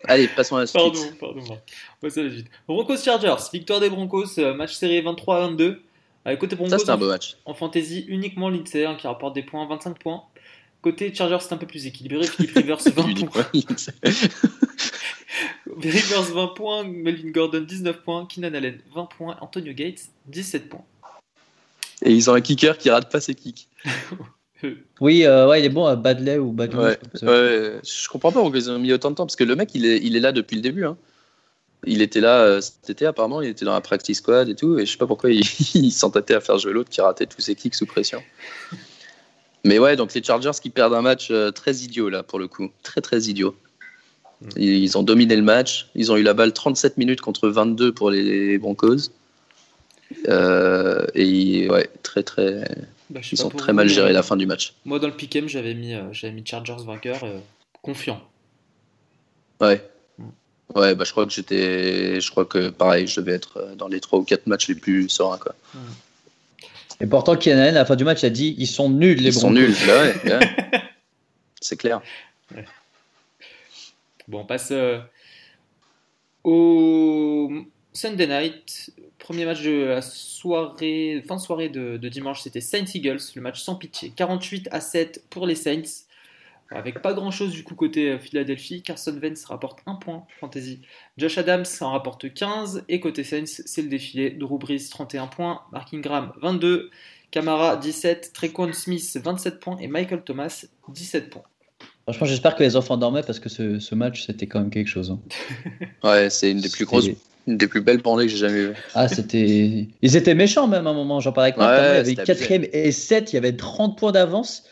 [0.04, 0.80] Allez, passons à la suite.
[0.82, 1.42] Pardon, pardon.
[1.48, 2.46] On passe à la suite.
[2.66, 5.82] Broncos Chargers, victoire des Broncos, euh, match serré 23 à 22.
[6.24, 7.36] Avec côté Broncos, Ça, un beau match.
[7.44, 10.24] En fantasy, uniquement Lindsay hein, qui rapporte des points, 25 points.
[10.82, 12.26] Côté Chargers, c'est un peu plus équilibré.
[12.26, 13.46] Philippe Rivers, 20 points.
[15.76, 16.84] Rivers, 20 points.
[16.84, 18.26] Melvin Gordon, 19 points.
[18.26, 19.36] Keenan Allen, 20 points.
[19.40, 20.84] Antonio Gates, 17 points.
[22.02, 23.68] Et ils ont un kicker qui rate pas ses kicks.
[25.00, 26.78] Oui, euh, ouais, il est bon à Badley ou Badley.
[26.78, 29.56] Ouais, ouais, je comprends pas pourquoi ils ont mis autant de temps parce que le
[29.56, 30.84] mec il est, il est là depuis le début.
[30.84, 30.96] hein.
[31.86, 34.78] Il était là euh, cet été apparemment, il était dans la practice squad et tout,
[34.78, 35.40] et je sais pas pourquoi il,
[35.74, 38.22] il s'entêtait à faire jouer l'autre qui ratait tous ses kicks sous pression.
[39.64, 42.48] Mais ouais, donc les Chargers qui perdent un match euh, très idiot là pour le
[42.48, 43.54] coup, très très idiot.
[44.42, 44.48] Mm.
[44.56, 47.92] Ils, ils ont dominé le match, ils ont eu la balle 37 minutes contre 22
[47.92, 49.08] pour les Broncos.
[50.28, 52.68] Euh, et ouais, très très,
[53.10, 54.74] Bah, ils ont très mal géré la fin du match.
[54.84, 57.38] Moi, dans le pick'em, j'avais mis, euh, j'avais mis Chargers vainqueur, euh,
[57.82, 58.22] confiant.
[59.60, 59.84] Ouais.
[60.18, 60.24] Mm.
[60.76, 63.88] Ouais, bah je crois que j'étais, je crois que pareil, je devais être euh, dans
[63.88, 65.54] les trois ou quatre matchs les plus sereins quoi.
[67.00, 69.32] Et pourtant, Allen, à la fin du match, a dit ils sont nuls, les Ils
[69.32, 70.40] sont nuls, bah ouais, ouais.
[71.60, 72.00] c'est clair.
[74.28, 75.00] Bon, on passe euh,
[76.44, 77.50] au
[77.92, 78.92] Sunday night.
[79.18, 83.42] Premier match de la soirée, fin de soirée de, de dimanche, c'était Saints Eagles, le
[83.42, 84.12] match sans pitié.
[84.14, 85.82] 48 à 7 pour les Saints.
[86.72, 88.82] Avec pas grand chose du coup côté euh, Philadelphie.
[88.82, 90.80] Carson Wentz rapporte 1 point fantasy.
[91.18, 92.84] Josh Adams en rapporte 15.
[92.88, 94.30] Et côté Saints, c'est le défilé.
[94.30, 95.62] Drew Brees 31 points.
[95.72, 96.90] Mark Ingram 22.
[97.32, 98.32] Camara 17.
[98.32, 99.78] Trequan Smith 27 points.
[99.78, 101.42] Et Michael Thomas 17 points.
[102.04, 104.88] Franchement, j'espère que les enfants dormaient parce que ce, ce match, c'était quand même quelque
[104.88, 105.10] chose.
[105.10, 105.20] hein.
[106.04, 107.08] Ouais, c'est une des plus grosses,
[107.50, 108.72] une des plus belles bandées que j'ai jamais vues.
[108.94, 109.88] Ah, c'était.
[110.02, 111.20] Ils étaient méchants même à un moment.
[111.20, 111.70] J'en parlais avec Marc.
[111.72, 114.64] Ouais, il y avait c'était 4 et 7, il y avait 30 points d'avance.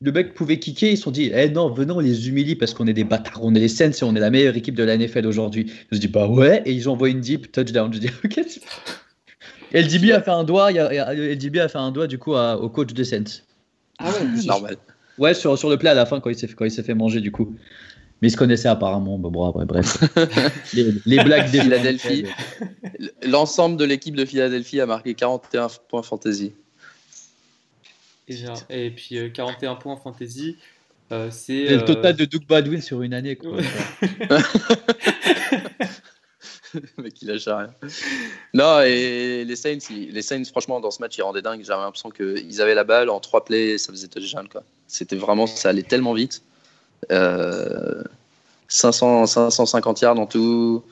[0.00, 0.90] Le mec pouvait kicker.
[0.92, 3.40] Ils se sont dit Eh non, venons, on les humilie parce qu'on est des bâtards.
[3.42, 5.72] On est les Saints et on est la meilleure équipe de la NFL aujourd'hui.
[5.92, 6.62] Je dis Bah ouais.
[6.66, 7.92] Et ils ont envoyé une deep touchdown.
[7.92, 8.38] Je dis Ok.
[9.72, 10.70] Et LDB a fait un doigt.
[10.72, 13.24] LDB a fait un doigt du coup à- au coach des Saints.
[13.98, 14.76] Ah ouais, Normal.
[15.18, 16.82] Ouais, sur, sur le play à la fin quand il s'est fait, quand il s'est
[16.82, 17.54] fait manger du coup.
[18.24, 19.18] Mais ils se connaissaient apparemment.
[19.18, 19.98] Bon, bon, après, bref.
[20.72, 22.24] les, les blagues des Philadelphie.
[23.22, 26.54] L'ensemble de l'équipe de Philadelphie a marqué 41 points fantasy.
[28.26, 30.56] Et, bien, et puis euh, 41 points en fantasy,
[31.12, 31.64] euh, c'est.
[31.68, 33.36] Le euh, total de Doug Badwin sur une année.
[33.36, 33.58] Quoi.
[36.72, 37.74] Le mec, il lâche rien.
[38.54, 41.62] Non, et les Saints, ils- les Saints, franchement, dans ce match, ils rendaient dingue.
[41.62, 44.62] J'avais l'impression qu'ils avaient la balle en trois plays, ça faisait touchdown, quoi.
[44.86, 46.42] C'était vraiment, ça allait tellement vite.
[47.10, 48.02] Euh,
[48.68, 50.82] 500, 550 yards en tout.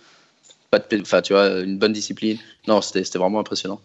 [0.71, 2.39] Pas de, enfin, tu vois, une bonne discipline.
[2.69, 3.81] Non, c'était vraiment impressionnant.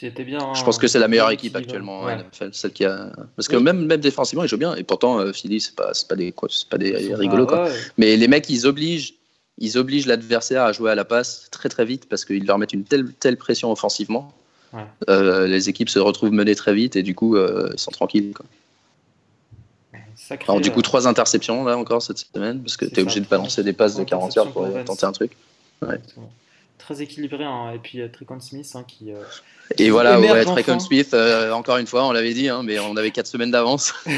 [0.00, 0.40] C'était bien.
[0.40, 1.62] hein, Je pense que c'est la meilleure bien équipe équilibré.
[1.76, 2.16] actuellement, Ouais.
[2.52, 3.12] celle qui a.
[3.36, 3.62] Parce que Oui.
[3.62, 4.74] même, même défensivement, ils jouent bien.
[4.74, 7.64] Et pourtant, euh, Philly, c'est pas, pas des, quoi, pas des rigolos, pas- quoi.
[7.66, 9.14] ouais, Mais les mecs, ils obligent,
[9.58, 12.72] ils obligent l'adversaire à jouer à la passe très très vite parce qu'ils leur mettent
[12.72, 14.32] une telle, telle pression offensivement.
[14.72, 14.80] Ouais.
[15.10, 18.32] Euh, les équipes se retrouvent menées très vite et du coup, euh, ils sont tranquilles.
[18.34, 18.46] quoi.
[20.16, 23.02] Sacré, Alors, du coup, euh, trois interceptions là encore cette semaine parce que tu es
[23.02, 25.32] obligé de balancer des passes de Trois 40 yards pour tenter un truc.
[26.78, 27.44] Très équilibré.
[27.44, 27.72] hein.
[27.74, 29.12] Et puis euh, Trequan Smith hein, qui.
[29.12, 29.22] euh,
[29.78, 30.44] Et voilà, ouais.
[30.44, 33.52] Trequan Smith, euh, encore une fois, on l'avait dit, hein, mais on avait quatre semaines
[33.52, 33.94] d'avance.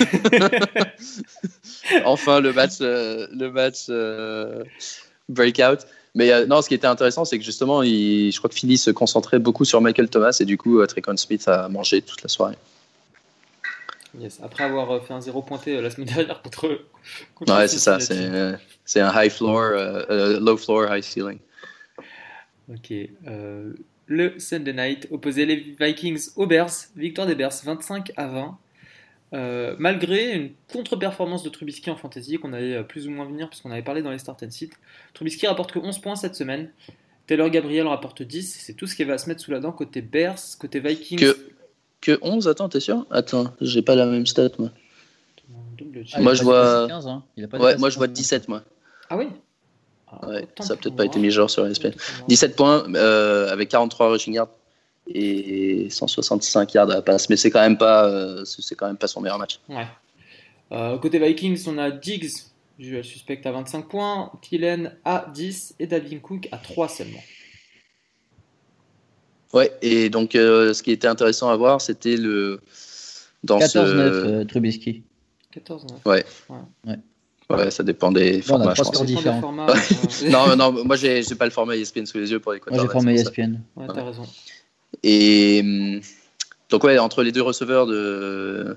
[2.05, 4.65] enfin, le match, euh, le match euh,
[5.29, 5.87] breakout.
[6.15, 8.79] Mais euh, non, ce qui était intéressant, c'est que justement, il, je crois que Philly
[8.79, 12.23] se concentrait beaucoup sur Michael Thomas et du coup, euh, Trequan Smith a mangé toute
[12.23, 12.55] la soirée.
[14.19, 14.41] Yes.
[14.43, 16.85] Après avoir euh, fait un zéro pointé euh, la semaine dernière contre.
[17.35, 19.73] contre Ouais, c'est ça, c'est euh, c'est un high floor,
[20.41, 21.39] low floor, high ceiling.
[22.73, 22.93] Ok.
[23.27, 23.75] euh,
[24.07, 26.71] le Sunday night opposait les Vikings aux Bears.
[26.97, 28.59] Victoire des Bears 25 à 20.
[29.33, 33.71] Euh, malgré une contre-performance de Trubisky en fantasy qu'on allait plus ou moins venir puisqu'on
[33.71, 34.73] avait parlé dans les start and sit.
[35.15, 36.71] Trubisky rapporte que 11 points cette semaine.
[37.27, 38.59] Taylor Gabriel rapporte 10.
[38.61, 41.19] C'est tout ce qui va se mettre sous la dent côté Bears, côté Vikings.
[41.19, 41.37] Que,
[42.05, 43.07] que 11, attends, t'es sûr?
[43.11, 44.71] Attends, j'ai pas la même stat, moi.
[46.13, 47.23] Ah, Moi, je vois- dépassé 15, hein.
[47.37, 48.17] Il a pas Ouais, moi je vois 15.
[48.17, 48.63] 17, moi.
[49.11, 49.27] Ah oui?
[50.09, 51.87] Ah, Ouais, ça peut-être pas été mis genre sur les SP.
[51.87, 52.25] Autant pour moi.
[52.29, 54.49] 17 points euh, avec 43 rushing yards
[55.09, 58.97] et 165 yards à la passe, mais c'est quand même pas, euh, c'est quand même
[58.97, 59.59] pas son meilleur match.
[59.69, 59.87] Ouais.
[60.73, 62.31] Euh, côté Vikings, on a Diggs
[62.79, 67.23] Usual Suspect à 25 points, Thielen à 10 et Dalvin Cook à 3 seulement.
[69.55, 72.61] Ouais, et donc euh, ce qui était intéressant à voir, c'était le.
[73.45, 73.79] Dans 14-9 ce...
[73.79, 75.03] euh, Trubisky.
[75.53, 75.93] 14 9.
[76.07, 76.25] Ouais.
[76.87, 76.97] Ouais.
[77.51, 78.95] Ouais, ça dépend des Bon, on a formats, je trois pense.
[78.95, 79.41] scores différents.
[79.41, 79.75] Format, euh,
[80.31, 82.87] non, non, moi j'ai j'ai pas le format ESPN sous les yeux pour les Moi
[82.91, 83.13] j'ai ça.
[83.13, 83.61] ESPN.
[83.77, 84.23] ouais, t'as raison.
[85.03, 86.01] Et hum,
[86.71, 88.77] donc ouais, entre les deux receveurs de,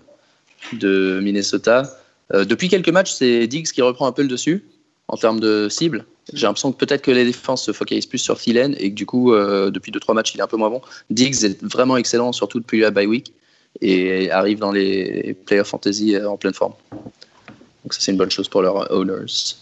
[0.73, 1.97] de Minnesota,
[2.33, 4.65] euh, depuis quelques matchs, c'est Diggs qui reprend un peu le dessus
[5.07, 6.05] en termes de cible.
[6.33, 9.05] J'ai l'impression que peut-être que les défenses se focalisent plus sur Thielen et que du
[9.05, 10.81] coup, euh, depuis 2-3 matchs, il est un peu moins bon.
[11.09, 13.33] Diggs est vraiment excellent, surtout depuis la bye week,
[13.81, 16.73] et arrive dans les playoff fantasy euh, en pleine forme.
[16.91, 19.55] Donc ça, c'est une bonne chose pour leurs owners.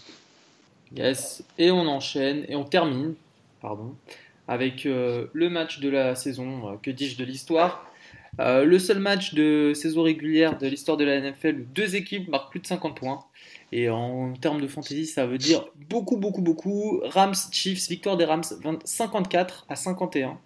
[0.94, 1.42] Yes.
[1.58, 3.14] Et on enchaîne et on termine,
[3.60, 3.94] pardon,
[4.48, 7.90] avec euh, le match de la saison, euh, que dis-je de l'histoire.
[8.38, 12.28] Euh, le seul match de saison régulière de l'histoire de la NFL où deux équipes
[12.28, 13.24] marquent plus de 50 points.
[13.72, 17.00] Et en termes de fantasy, ça veut dire beaucoup, beaucoup, beaucoup.
[17.04, 20.38] Rams, Chiefs, victoire des Rams 20 54 à 51.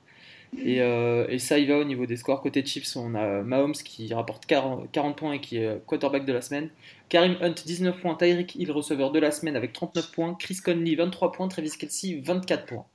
[0.59, 2.41] Et, euh, et ça y va au niveau des scores.
[2.41, 6.33] Côté Chiefs, on a Mahomes qui rapporte 40, 40 points et qui est quarterback de
[6.33, 6.71] la semaine.
[7.09, 10.97] Karim Hunt 19 points, Tyreek Hill receveur de la semaine avec 39 points, Chris Conley
[10.97, 12.87] 23 points, Travis Kelsey 24 points.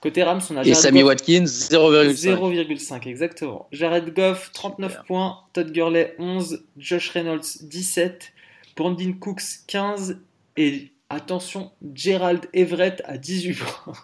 [0.00, 2.12] Côté Rams, on a Et Jared Sammy Goff, Watkins, 0,5.
[2.12, 3.68] 0,5 exactement.
[3.70, 5.04] Jared Goff 39 Super.
[5.04, 8.32] points, Todd Gurley 11, Josh Reynolds 17,
[8.80, 10.16] Brandon Cooks 15
[10.56, 13.92] et attention, Gerald Everett à 18 points.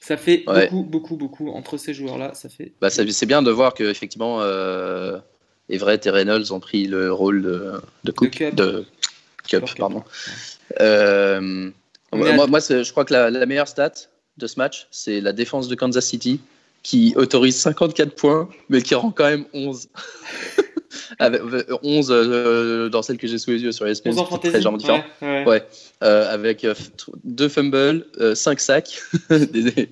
[0.00, 0.70] Ça fait Ouais.
[0.70, 2.32] beaucoup, beaucoup, beaucoup entre ces joueurs-là.
[2.32, 2.72] Ça fait.
[2.80, 5.18] Bah, c'est bien de voir que effectivement euh,
[5.68, 7.72] Everett et Reynolds ont pris le rôle de,
[8.04, 8.54] de Cook, Cup.
[8.54, 8.86] de
[9.46, 9.98] Cup, pardon.
[9.98, 10.80] ouais.
[10.80, 11.70] Euh,
[12.14, 13.92] moi, je crois que la, la meilleure stat
[14.38, 16.40] de ce match, c'est la défense de Kansas City
[16.82, 19.88] qui autorise 54 points, mais qui rend quand même 11.
[21.18, 24.40] Avec, euh, 11 euh, dans celle que j'ai sous les yeux sur ESPN, 11 en
[24.42, 25.02] c'est légèrement différent.
[25.22, 25.44] Ouais, ouais.
[25.46, 25.66] Ouais.
[26.02, 26.74] Euh, avec euh,
[27.24, 29.88] deux fumbles, 5 sacs, Des-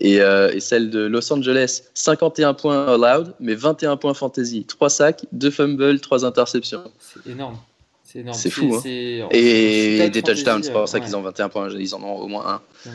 [0.00, 4.90] et, euh, et celle de Los Angeles, 51 points allowed, mais 21 points fantasy, 3
[4.90, 6.84] sacs, 2 fumbles, 3 interceptions.
[7.00, 7.58] C'est énorme.
[8.10, 8.38] C'est énorme.
[8.38, 9.28] C'est fou, hein.
[9.32, 12.26] Et des touchdowns, c'est pour ça ouais, qu'ils ont 21 points, ils en ont au
[12.26, 12.54] moins
[12.86, 12.90] un.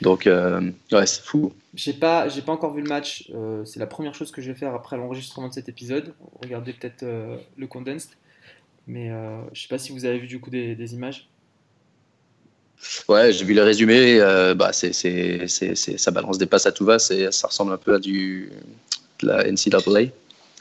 [0.00, 1.52] Donc, euh, ouais, c'est fou.
[1.74, 3.30] J'ai pas, pas encore vu le match.
[3.32, 6.14] euh, c'est la première chose que je vais faire après l'enregistrement de cet épisode.
[6.42, 8.10] Regardez peut-être euh, le condensed.
[8.88, 11.28] Mais euh, je sais pas si vous avez vu du coup des, des images.
[13.08, 14.92] Ouais, j'ai vu le résumé, euh, bah, c'est,
[15.46, 17.14] ça balance des passes à tout va, ça
[17.46, 18.50] ressemble un peu à du,
[19.20, 20.10] de la NCAA,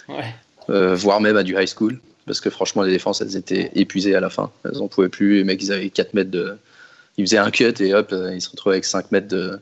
[0.07, 0.33] Ouais.
[0.69, 4.15] euh, voire même à du high school, parce que franchement, les défenses, elles étaient épuisées
[4.15, 4.51] à la fin.
[4.63, 6.57] Elles en pouvaient plus, les mecs, ils avaient 4 mètres de.
[7.17, 9.59] Ils faisaient un cut et hop, ils se retrouvaient avec 5 mètres de,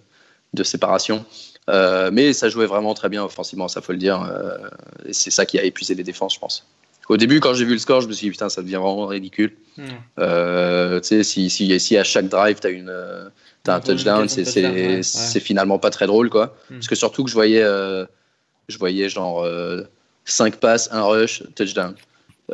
[0.53, 1.25] de séparation.
[1.69, 4.21] Euh, mais ça jouait vraiment très bien offensivement, ça faut le dire.
[4.23, 4.57] euh,
[5.05, 6.67] et c'est ça qui a épuisé les défenses, je pense.
[7.09, 9.07] Au début, quand j'ai vu le score, je me suis dit, putain, ça devient vraiment
[9.07, 9.53] ridicule.
[9.77, 9.83] Hmm.
[10.19, 12.93] Euh, tu sais, si, si, si à chaque drive, tu as, une,
[13.67, 15.39] un touchdown, c'est, ouais, ouais.
[15.41, 16.29] finalement pas très drôle.
[16.29, 16.55] Quoi.
[16.69, 16.75] Mm.
[16.75, 17.63] Parce que surtout que je voyais,
[18.69, 19.45] je voyais genre
[20.23, 21.93] 5 passes, 1 rush, touchdown.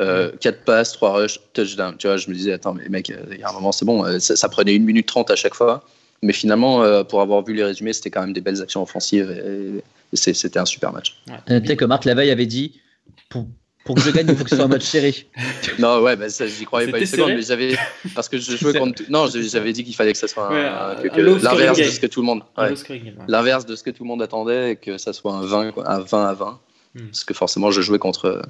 [0.00, 1.94] Euh, 4 passes, 3 rush, touchdown.
[1.98, 3.84] Tu vois, je me disais, attends, mais mec, euh, il y a un moment, c'est
[3.84, 4.04] bon.
[4.04, 5.84] euh, Ça, ça prenait 1 minute 30 à chaque fois.
[6.22, 9.30] Mais finalement, euh, pour avoir vu les résumés, c'était quand même des belles actions offensives
[9.30, 9.82] et,
[10.14, 11.16] c'était un super match.
[11.30, 12.80] Euh, Peut-être que Marc Laveille avait dit
[13.28, 13.46] pour,
[13.84, 15.14] pour que je gagne, il faut que ce soit un match serré.
[15.78, 17.76] Non, ouais, bah, ça, j'y croyais pas une seconde, serré mais j'avais.
[18.14, 19.02] Parce que je jouais contre.
[19.08, 22.20] Non, j'avais dit qu'il fallait que ça soit un- Ouais, l'inverse de ce que tout
[22.20, 22.42] le monde.
[22.58, 22.70] Ouais.
[22.72, 23.14] ouais.
[23.28, 25.90] L'inverse de ce que tout le monde attendait et que ça soit un 20, quoi,
[25.90, 26.60] un 20 à 20.
[26.96, 27.06] Hmm.
[27.06, 28.42] Parce que forcément, je jouais contre,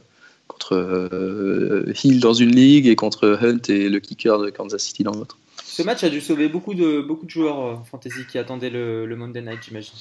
[0.50, 5.04] contre euh, Hill dans une ligue et contre Hunt et le kicker de Kansas City
[5.04, 5.38] dans l'autre.
[5.64, 9.06] Ce match a dû sauver beaucoup de, beaucoup de joueurs euh, fantasy qui attendaient le,
[9.06, 9.94] le Monday Night, j'imagine.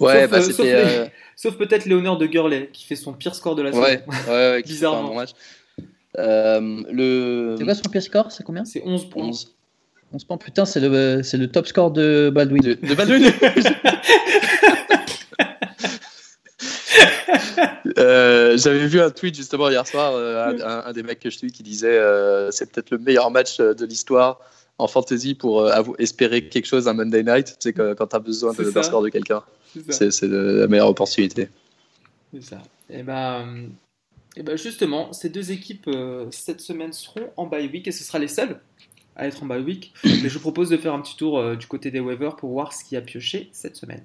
[0.00, 1.04] Ouais, Sauf, bah euh, sauf les-
[1.36, 3.82] Sauf peut-être Léonard de Gurley qui fait son pire score de la saison.
[3.82, 5.08] ouais, ouais, Bizarrement.
[5.08, 5.30] bon match.
[6.18, 7.56] Euh, le.
[7.58, 8.30] C'est quoi son pire score?
[8.32, 8.64] C'est combien?
[8.64, 9.24] C'est 11 points.
[9.26, 9.54] 11.
[10.12, 12.62] On se prend, putain, c'est le, c'est le top score de Baldwin.
[12.62, 13.32] De, de Baldwin
[17.98, 21.30] Euh, J'avais vu un tweet justement hier soir, euh, un, un- un des mecs que
[21.30, 24.40] je suis qui disait euh, c'est peut-être le meilleur match euh, de l'histoire
[24.78, 28.18] en fantasy pour euh, espérer quelque chose un Monday night, tu sais, quand, tu as
[28.18, 28.82] besoin de- d'un ça.
[28.82, 29.42] score de quelqu'un.
[29.90, 31.48] C'est la meilleure opportunité.
[32.32, 32.62] C'est ça.
[32.90, 33.68] Et ben,
[34.36, 38.02] et ben justement, ces deux équipes euh, cette semaine seront en bye week et ce
[38.04, 38.58] sera les seules
[39.16, 39.92] à être en bye week.
[40.04, 42.50] Mais je vous propose de faire un petit tour euh, du côté des waivers pour
[42.50, 44.02] voir ce qui a pioché cette semaine.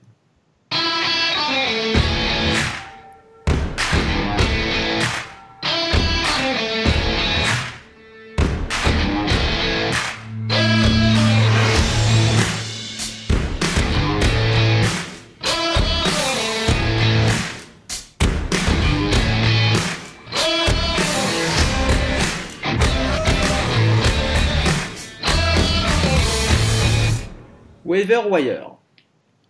[27.99, 28.75] Waiver Wire.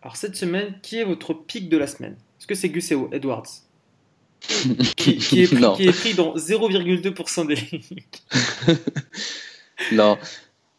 [0.02, 2.14] Alors cette semaine, qui est votre pic de la semaine?
[2.40, 3.48] Est-ce que c'est Gus Edwards?
[4.96, 5.76] Qui, qui, est pris, Non.
[5.76, 8.04] qui est pris dans 0,2% des ligues.
[9.94, 10.18] Non.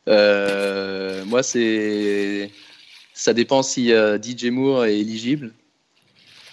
[0.09, 2.51] Euh, moi, c'est.
[3.15, 5.53] Ça dépend si euh, DJ Moore est éligible.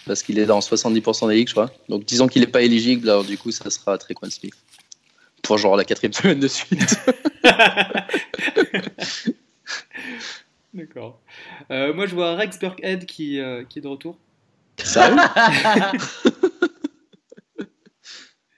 [0.06, 1.70] Parce qu'il est dans 70% des ligues, je crois.
[1.90, 4.54] Donc disons qu'il n'est pas éligible, alors du coup, ça sera Trequan Smith.
[5.42, 6.96] Pour genre la quatrième semaine de suite.
[10.74, 11.20] D'accord.
[11.70, 14.18] Euh, moi, je vois Rex Burkhead qui, euh, qui est de retour.
[14.78, 15.16] Sérieux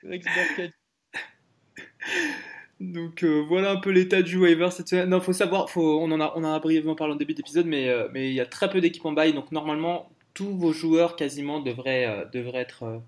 [0.02, 0.72] Rex Burkhead.
[2.80, 5.10] Donc euh, voilà un peu l'état du waiver cette semaine.
[5.10, 7.66] Non, faut savoir, faut, on, en a, on en a brièvement parlé en début d'épisode,
[7.66, 10.72] mais, euh, mais il y a très peu d'équipes en bail, donc normalement tous vos
[10.72, 12.98] joueurs quasiment devraient, euh, devraient être euh,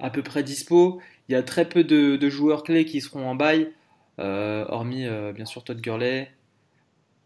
[0.00, 1.00] à peu près dispo.
[1.28, 3.70] Il y a très peu de, de joueurs clés qui seront en bail,
[4.18, 6.28] euh, hormis euh, bien sûr Todd Gurley.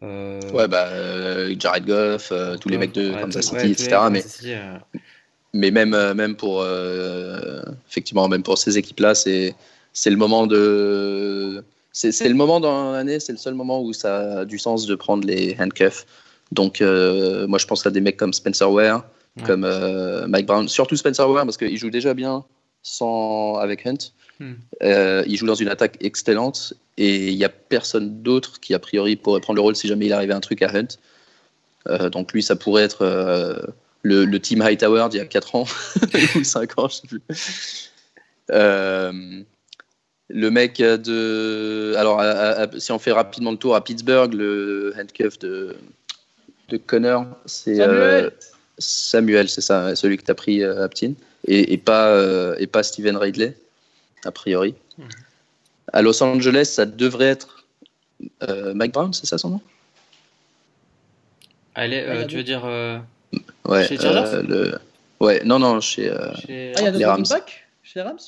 [0.03, 3.71] Euh, Ouais, bah, euh, Jared Goff, euh, tous les mecs de ouais, Kansas City, ouais,
[3.71, 3.99] etc.
[4.11, 4.55] Mais, City,
[5.55, 6.61] mais même, même pour.
[6.61, 9.55] euh, effectivement, même pour ces équipes-là, c'est
[9.93, 11.65] c'est le moment de.
[11.93, 14.87] C'est c'est le moment dans l'année, c'est le seul moment où ça a du sens
[14.87, 16.05] de prendre les handcuffs.
[16.53, 19.03] Donc, moi, je pense à des mecs comme Spencer Ware,
[19.45, 19.67] comme
[20.29, 22.45] Mike Brown, surtout Spencer Ware, parce qu'il joue déjà bien
[22.87, 24.13] sans, avec Hunt.
[24.39, 24.53] Hmm.
[24.83, 28.79] Euh, il joue dans une attaque excellente et il n'y a personne d'autre qui, a
[28.79, 30.87] priori, pourrait prendre le rôle si jamais il arrivait un truc à Hunt.
[31.89, 33.57] Euh, donc, lui, ça pourrait être euh,
[34.03, 35.65] le, le team Hightower d'il y a 4 ans
[36.37, 37.23] ou 5 ans, je sais plus.
[38.53, 39.13] Euh,
[40.29, 41.95] le mec de.
[41.97, 45.77] Alors, à- à- à- si on fait rapidement le tour à Pittsburgh, le handcuff de,
[46.69, 47.77] de Connor, c'est.
[47.77, 48.33] Samuel.
[48.79, 51.15] Samuel, c'est ça, celui que tu as pris euh, à Ptin,
[51.47, 53.57] et, et pas, euh, et pas Steven Ridley,
[54.25, 54.75] a priori.
[55.93, 57.65] À Los Angeles, ça devrait être
[58.43, 59.61] euh, Mike Brown, c'est ça son nom?
[61.75, 62.99] Allez, euh, Ah, a tu veux dire euh,
[63.67, 64.79] Ouais, Chez euh, le...
[65.21, 66.11] ouais, non, non, chez.
[66.11, 67.17] euh, chez- Ah, il y a Les d'autres Rams.
[67.17, 67.67] running backs?
[67.83, 68.19] Chez les Rams?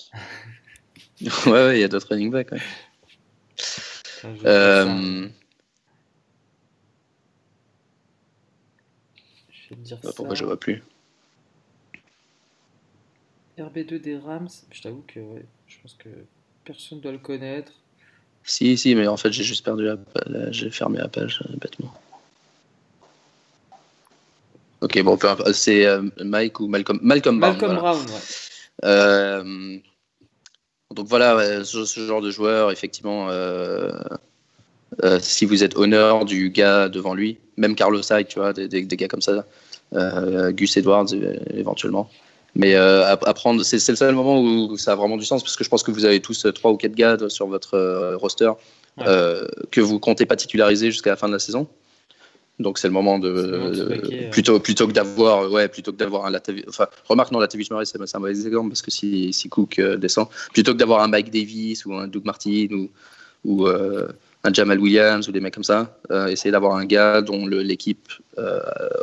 [1.47, 2.53] Ouais, ouais, il y a d'autres running backs.
[2.53, 2.61] ouais.
[4.19, 4.49] Attends, je vais.
[4.49, 5.29] Euh,
[9.69, 10.35] te dire pourquoi ça.
[10.35, 10.83] je vois plus
[13.59, 16.09] RB2 des Rams, je t'avoue que ouais, je pense que
[16.65, 17.73] personne doit le connaître.
[18.45, 20.49] Si, si, mais en fait, j'ai juste perdu la page.
[20.53, 21.93] J'ai fermé la page euh, bêtement.
[24.81, 25.53] Ok, bon, importe.
[25.53, 27.53] c'est euh, Mike ou Malcolm Malcolm Brown.
[27.53, 27.93] Malcolm voilà.
[27.95, 28.21] Brown, ouais.
[28.85, 29.79] Euh,
[30.95, 33.93] donc voilà, ouais, ce, ce genre de joueur, effectivement, euh,
[35.03, 38.69] euh, si vous êtes honneur du gars devant lui, même Carlos Hyde, tu vois, des,
[38.69, 39.45] des- des gars comme ça,
[39.95, 42.09] euh, Gus Edwards euh, éventuellement.
[42.59, 45.43] Mais euh, à, à prendre, c'est le seul moment où ça a vraiment du sens,
[45.43, 47.75] parce que je pense que vous avez tous euh, trois ou quatre gars sur votre
[47.75, 48.51] euh, roster
[48.99, 49.05] Ouais.
[49.07, 51.69] euh, que vous comptez pas titulariser jusqu'à la fin de la saison.
[52.59, 54.31] Donc c'est le moment de, le euh.
[54.31, 56.33] plutôt plutôt que d'avoir ouais plutôt que d'avoir un
[56.67, 59.97] enfin remarque non Latavius Murray c'est un mauvais exemple parce que si, si Cook euh,
[59.97, 62.91] descend plutôt que d'avoir un Mike Davis ou un Doug Martin ou
[63.45, 64.09] ou euh,
[64.43, 65.97] un Jamal Williams ou des mecs comme ça
[66.29, 68.09] essayer d'avoir un gars dont l'équipe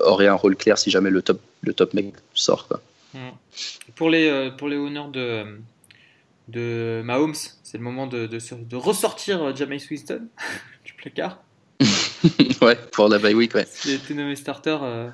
[0.03, 2.81] aurait un rôle clair si jamais le top le top mec sort quoi.
[3.15, 3.91] Mm.
[3.95, 5.45] Pour les, euh, pour les honneurs de,
[6.49, 10.27] de Mahomes, c'est le moment de, de, ressortir euh, Jameis Winston
[10.85, 11.41] du placard.
[12.61, 15.09] ouais pour la bye week ouais Il a été nommé starter euh,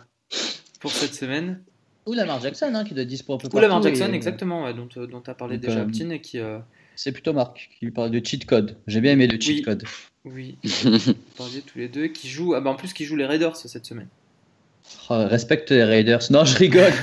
[0.80, 1.62] pour cette semaine.
[2.08, 4.74] Ou Lamar Jackson, hein, qui doit dispo un peu Ou Lamar Jackson, et- exactement, ouais,
[4.74, 6.40] dont, dont tu as parlé Donc, déjà, euh, Ptine, et qui.
[6.40, 6.58] euh,
[6.96, 8.78] C'est plutôt Marc qui lui parlait de cheat code.
[8.88, 9.62] J'ai bien aimé le cheat Oui.
[9.62, 9.84] code.
[10.26, 12.56] oui, vous parliez tous les deux, qui joue.
[12.56, 14.08] Ah bah en plus, qui joue les Raiders cette semaine.
[15.12, 16.24] Oh, respecte les Raiders.
[16.32, 16.94] Non, je rigole.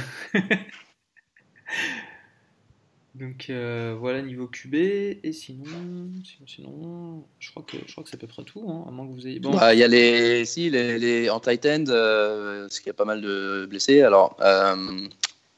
[3.15, 5.65] Donc euh, voilà niveau QB et sinon,
[6.25, 8.93] sinon, sinon, je crois que je crois que c'est à peu près tout, hein, à
[8.93, 9.41] moins que vous ayez.
[9.41, 12.87] Bon, Bah, Il y a les, si, les, les, en tight end, euh, parce qu'il
[12.89, 14.03] y a pas mal de blessés.
[14.03, 14.77] Alors, euh,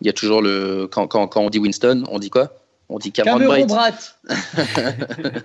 [0.01, 0.89] il y a toujours le.
[0.91, 2.55] Quand, quand, quand on dit Winston, on dit quoi?
[2.89, 3.69] On dit Cameron Cameron Bright.
[3.69, 4.19] Bratt.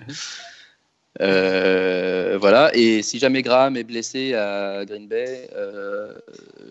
[1.22, 2.70] Euh, voilà.
[2.74, 6.12] Et si jamais Graham est blessé à Green Bay, euh,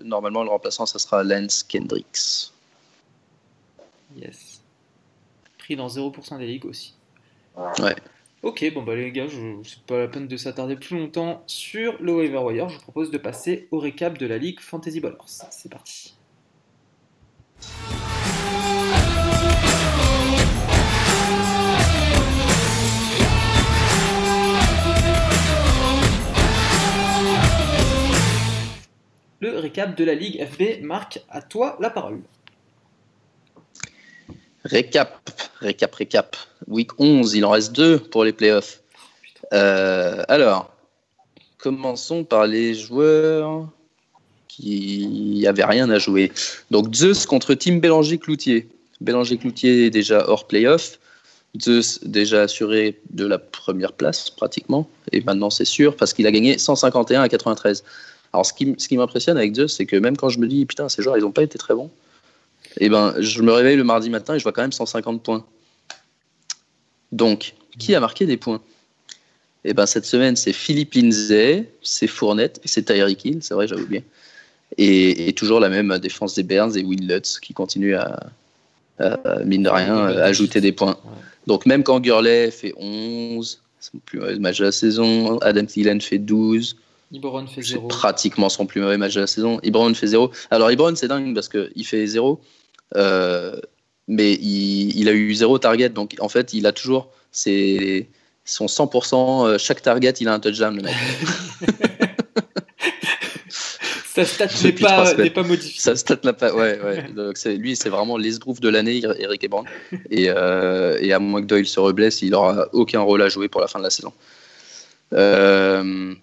[0.03, 2.51] normalement, le remplaçant, ça sera Lance Kendricks.
[4.16, 4.63] Yes.
[5.57, 6.95] Pris dans 0% des ligues aussi.
[7.80, 7.95] Ouais.
[8.43, 11.99] Ok, bon bah les gars, je c'est pas la peine de s'attarder plus longtemps sur
[11.99, 12.70] le waiver wire.
[12.70, 15.18] Je vous propose de passer au récap de la ligue Fantasy Ballers.
[15.26, 16.16] C'est parti.
[29.39, 32.22] Le récap de la ligue FB, Marc, à toi la parole.
[34.66, 36.36] Récap, récap, récap.
[36.68, 38.82] Week 11, il en reste deux pour les playoffs.
[39.53, 40.74] Euh, alors,
[41.59, 43.68] commençons par les joueurs
[44.47, 46.32] qu'il n'y avait rien à jouer.
[46.72, 48.68] Donc Zeus contre Team Bélanger-Cloutier.
[49.01, 50.99] Bélanger-Cloutier déjà hors playoff.
[51.61, 54.89] Zeus déjà assuré de la première place pratiquement.
[55.11, 57.84] Et maintenant c'est sûr parce qu'il a gagné 151 à 93.
[58.34, 60.66] Alors ce qui, ce qui m'impressionne avec Zeus, c'est que même quand je me dis
[60.66, 61.91] putain ces joueurs ils n'ont pas été très bons,
[62.78, 65.23] et eh ben je me réveille le mardi matin et je vois quand même 150
[65.23, 65.45] points.
[67.11, 68.61] Donc qui a marqué des points?
[69.63, 73.53] Et eh ben cette semaine, c'est Philippe Lindsay, c'est Fournette et c'est Tyreek Hill, c'est
[73.53, 74.03] vrai, j'avais oublié.
[74.78, 78.19] Et, toujours la même défense des Bears et Will Lutz qui continue à,
[79.45, 80.97] mine de rien, ajouter des points.
[81.47, 86.01] Donc même quand Gurley fait 11, son plus mauvais match de la saison, Adam Thielen
[86.01, 86.76] fait 12.
[87.11, 87.88] Ibron fait 0.
[87.88, 89.59] pratiquement son plus mauvais match de la saison.
[89.63, 90.32] Ibron fait 0.
[90.51, 95.59] Alors Ibron, c'est dingue parce qu'il fait 0, euh, mais il, il, a eu 0
[95.59, 95.89] target.
[95.89, 98.07] Donc en fait, il a toujours ses,
[98.45, 100.93] son 100%, euh, chaque target, il a un touchdown, le mec.
[104.15, 105.81] Sa stat n'est pas, pas modifiée.
[105.81, 106.53] Sa stat n'a pas.
[106.53, 107.09] Ouais, ouais.
[107.13, 109.65] Donc lui, c'est vraiment l'esbrouf de l'année, Eric Ebron.
[110.09, 113.49] Et, euh, et à moins que Doyle se reblesse, il n'aura aucun rôle à jouer
[113.49, 114.13] pour la fin de la saison.
[115.11, 116.15] Euh,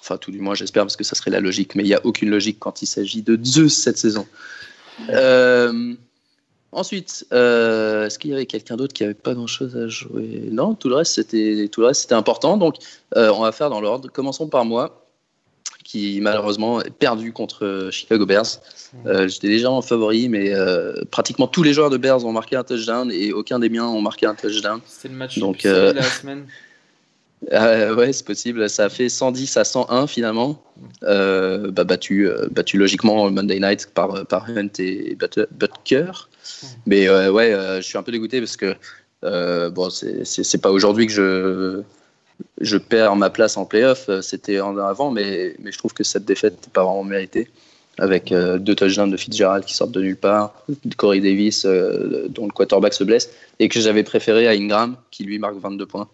[0.00, 1.74] enfin, tout du moins, j'espère, parce que ça serait la logique.
[1.76, 4.26] Mais il n'y a aucune logique quand il s'agit de Zeus cette saison.
[5.08, 5.94] Euh,
[6.72, 10.48] Ensuite, euh, est-ce qu'il y avait quelqu'un d'autre qui avait pas grand-chose à jouer?
[10.52, 12.56] Non, tout le reste c'était tout le reste c'était important.
[12.56, 12.76] Donc,
[13.16, 14.08] euh, on va faire dans l'ordre.
[14.12, 15.04] Commençons par moi,
[15.82, 18.60] qui malheureusement est perdu contre Chicago Bears.
[19.04, 20.52] J'étais déjà en favori, mais
[21.10, 24.00] pratiquement tous les joueurs de Bears ont marqué un touchdown et aucun des miens ont
[24.00, 24.80] marqué un touchdown.
[24.86, 26.46] C'était le match Donc, de la semaine.
[27.52, 28.68] Euh, ouais, c'est possible.
[28.68, 30.62] Ça fait 110 à 101 finalement.
[31.02, 34.14] Euh, bah, battu, euh, battu logiquement Monday Night par,
[34.48, 35.16] Hunt et
[35.50, 36.12] Butker.
[36.86, 38.74] Mais ouais, je suis un peu dégoûté parce que
[39.70, 41.82] bon, c'est pas aujourd'hui que je,
[42.60, 44.10] je perds ma place en playoff.
[44.20, 47.48] C'était avant, mais, mais je trouve que cette défaite n'est pas vraiment méritée.
[47.98, 50.54] Avec deux touchdowns de Fitzgerald qui sortent de nulle part,
[50.96, 55.38] Corey Davis dont le quarterback se blesse, et que j'avais préféré à Ingram qui lui
[55.38, 56.08] marque 22 points.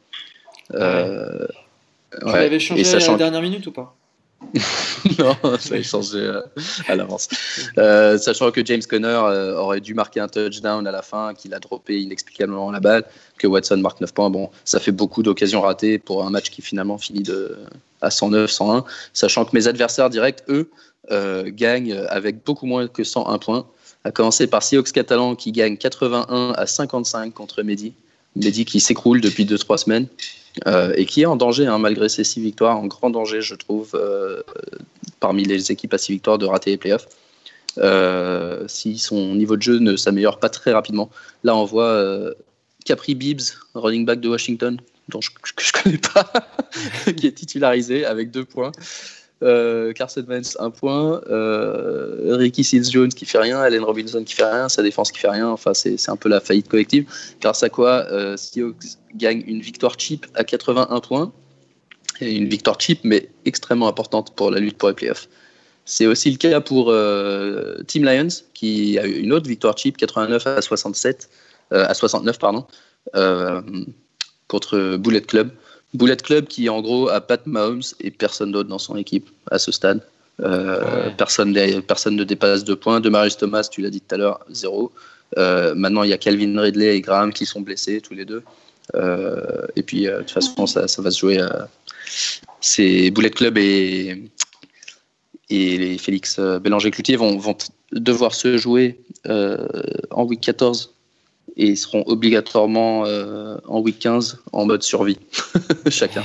[0.75, 1.47] Euh,
[2.21, 3.95] tu l'avais changé à la dernière minute ou pas?
[5.19, 6.41] Non, ça a changé euh,
[6.89, 7.29] à l'avance.
[7.79, 9.17] Euh, sachant que James Conner
[9.57, 13.05] aurait dû marquer un touchdown à la fin, qu'il a droppé inexplicablement la balle,
[13.39, 14.31] que Watson marque 9 points.
[14.31, 17.57] Bon, ça fait beaucoup d'occasions ratées pour un match qui finalement finit de,
[18.03, 18.85] à 109, 101.
[19.13, 20.71] Sachant que mes adversaires directs, eux,
[21.53, 23.67] gagnent avec beaucoup moins que 101 points.
[24.03, 27.93] À commencer par Seahawks Catalan qui gagne 81 à 55 contre Mehdi.
[28.37, 30.07] Mehdi qui s'écroule depuis 2-3 semaines.
[30.67, 33.55] Euh, et qui est en danger, hein, malgré ses six victoires, en grand danger, je
[33.55, 34.43] trouve, euh,
[35.21, 37.07] parmi les équipes à six victoires, de rater les playoffs.
[37.79, 41.11] Euh, si son niveau de jeu ne s'améliore pas très rapidement.
[41.45, 42.35] Là, on voit
[42.87, 46.33] Capri Bibbs, running back de Washington, dont je ne connais pas,
[47.17, 48.73] qui est titularisé avec deux points.
[49.43, 51.21] Euh, Carson Wentz, un point.
[51.29, 53.61] Euh, Ricky Seals Jones qui fait rien.
[53.61, 54.69] Allen Robinson qui fait rien.
[54.69, 55.49] Sa défense qui fait rien.
[55.49, 57.07] Enfin, c'est un peu la faillite collective.
[57.41, 61.33] Grâce à quoi euh, Seahawks gagne une victoire cheap à 81 points.
[62.21, 65.29] Une victoire cheap, mais extrêmement importante pour la lutte pour les playoffs.
[65.85, 69.99] C'est aussi le cas pour euh, Team Lions, qui a eu une autre victoire cheap,
[69.99, 71.29] 89 à 67,
[71.71, 72.67] à 69, pardon,
[74.49, 75.51] contre Bullet Club.
[75.97, 79.59] Bullet Club qui en gros a Pat Mahomes et personne d'autre dans son équipe à
[79.59, 80.01] ce stade.
[80.41, 83.01] Euh, personne, personne ne dépasse deux points.
[83.01, 84.93] De Maris Thomas, tu l'as dit tout à l'heure, zéro.
[85.39, 88.43] Euh, maintenant, il y a Calvin Ridley et Graham qui sont blessés tous les deux.
[88.95, 91.45] Euh, et puis, de toute façon, ça, ça va se jouer.
[92.61, 94.31] C'est Bullet Club et,
[95.51, 97.57] et les Félix Bélanger-Cloutier vont, vont,
[97.93, 99.01] devoir se jouer
[100.11, 100.93] en week 14
[101.57, 105.19] et ils seront obligatoirement euh, en week 15 en mode survie,
[105.89, 106.25] chacun,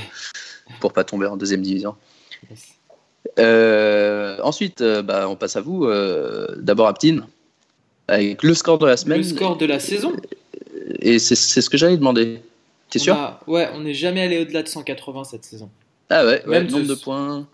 [0.80, 1.94] pour pas tomber en deuxième division.
[3.38, 5.88] Euh, ensuite, euh, bah, on passe à vous.
[6.56, 7.26] D'abord, Aptine,
[8.08, 9.18] avec le score de la semaine.
[9.18, 10.12] Le score de la saison
[11.00, 12.42] Et c'est ce que j'allais demander.
[12.90, 13.16] T'es sûr?
[13.46, 15.70] Ouais, on n'est jamais allé au-delà de 180 cette saison.
[16.10, 17.46] Ah ouais, Même nombre de points.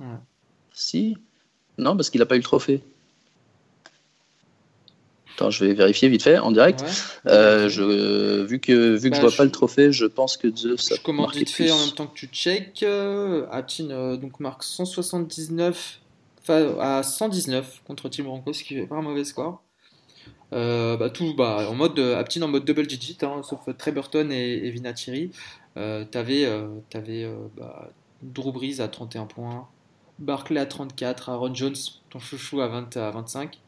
[0.73, 1.17] Si
[1.77, 2.81] Non, parce qu'il n'a pas eu le trophée.
[5.39, 6.85] Attends, je vais vérifier vite fait en direct.
[7.27, 10.53] Euh, je, vu que, vu que je bah, vois pas le trophée, je pense que
[10.53, 12.83] Zeus Je commande vite fait en même temps que tu check.
[12.83, 16.01] Euh, Atin euh, donc marque 179
[16.81, 19.63] à 119 contre Team Broncos, ce qui fait pas un mauvais score.
[20.51, 24.55] bah, tout bah, en mode Aptin en mode double digit, hein, sauf Trey Burton et,
[24.55, 25.31] et Vinatieri.
[25.77, 29.69] T'avais avais, bah, Drew Brees à 31 points,
[30.19, 31.77] Barclay à 34, Aaron Jones,
[32.11, 33.61] ton chouchou à, 20, à 25.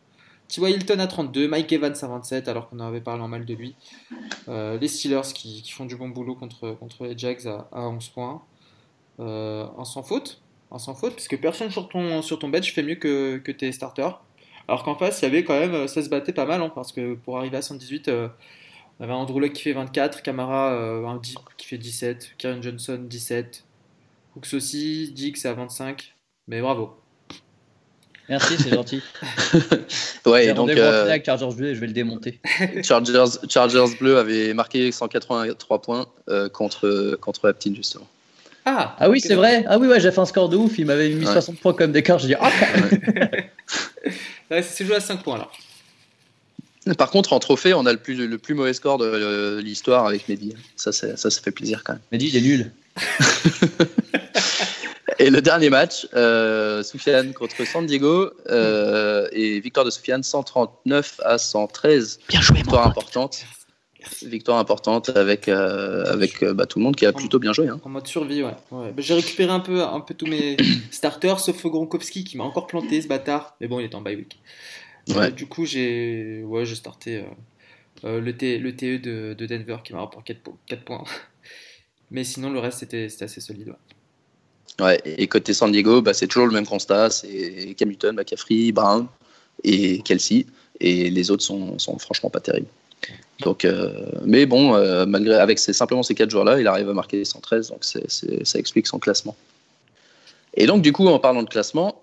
[0.51, 0.71] T.Y.
[0.71, 3.77] Hilton à 32, Mike Evans à 27, alors qu'on avait parlé en mal de lui.
[4.49, 8.43] Euh, les Steelers qui, font du bon boulot contre, contre les Jags à, 11 points.
[9.21, 10.41] Euh, en sans faute.
[10.77, 14.21] sans faute, puisque personne sur ton, sur ton bench fait mieux que, que tes starters.
[14.71, 16.93] Alors qu'en face, il y avait quand même, ça se battait pas mal, hein, parce
[16.93, 18.29] que pour arriver à 118, euh,
[18.99, 21.19] on avait Andrew Luck qui fait 24, Camara euh,
[21.57, 23.65] qui fait 17, Karen Johnson 17,
[24.37, 26.15] Hooks aussi, Dix à 25.
[26.47, 27.00] Mais bravo.
[28.31, 29.03] Merci, c'est gentil.
[30.27, 30.71] ouais, donc.
[30.71, 32.39] Euh, avec Chargers bleu, je vais le démonter.
[32.85, 38.07] Chargers, Chargers bleu avait marqué 183 points euh, contre, contre Aptin, justement.
[38.65, 39.65] Ah, ah oui, c'est vrai.
[39.67, 40.79] Ah oui, ouais, j'ai fait un score de ouf.
[40.79, 42.21] Il m'avait mis 60 points comme d'écart.
[42.21, 42.51] J'ai dit, ah,
[44.51, 45.49] ouais, c'est joué à 5 points là.
[46.95, 50.07] Par contre, en trophée, on a le plus, le plus mauvais score de euh, l'histoire
[50.07, 50.55] avec Mehdi.
[50.77, 52.03] Ça, ça, ça fait plaisir quand même.
[52.13, 52.71] Mehdi, il est nul.
[55.21, 61.21] Et le dernier match, euh, Soufiane contre San Diego euh, et victoire de Soufiane 139
[61.23, 62.21] à 113.
[62.27, 63.45] Bien joué, victoire importante.
[64.23, 67.69] Victoire importante avec, euh, avec bah, tout le monde qui a plutôt bien joué.
[67.69, 67.79] Hein.
[67.85, 68.55] En mode survie, ouais.
[68.71, 70.57] Bah, j'ai récupéré un peu, un peu tous mes
[70.91, 73.57] starters, sauf Gronkowski qui m'a encore planté ce bâtard.
[73.61, 74.39] Mais bon, il est en bye week.
[75.37, 77.27] du coup, j'ai ouais, starté
[78.05, 81.05] le, T, le TE de, de Denver qui m'a rapporté 4, 4 points.
[82.11, 83.69] Mais sinon, le reste, c'était assez solide.
[83.69, 83.75] Ouais,
[84.89, 89.07] et côté San Diego, bah, c'est toujours le même constat c'est Hamilton, McCaffrey, Brown
[89.65, 90.47] et Kelsey.
[90.81, 92.69] Et les autres sont, sont franchement pas terribles.
[93.41, 93.91] Donc, euh,
[94.25, 97.85] mais bon, euh, malgré, avec simplement ces quatre joueurs-là, il arrive à marquer 113, donc
[97.85, 99.37] ça explique son classement.
[100.55, 102.03] Et donc, du coup, en parlant de classement,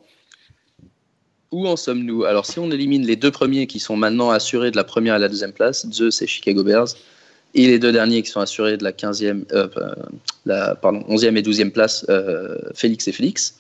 [1.52, 2.26] où en sommes-nous?
[2.26, 5.20] Alors, si on élimine les deux premiers qui sont maintenant assurés de la première et
[5.20, 6.90] la deuxième place, Zeus et Chicago Bears,
[7.54, 9.68] et les deux derniers qui sont assurés de la 15e, euh,
[10.46, 13.60] la, pardon, 11e et 12e place, euh, Félix et Félix,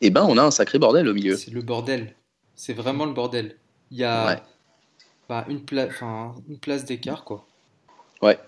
[0.00, 1.36] eh ben on a un sacré bordel au milieu.
[1.36, 2.14] C'est le bordel.
[2.54, 3.56] C'est vraiment le bordel.
[3.90, 4.42] Il y a
[5.28, 5.62] bah, une,
[6.48, 7.46] une place d'écart, quoi.
[8.20, 8.38] Ouais.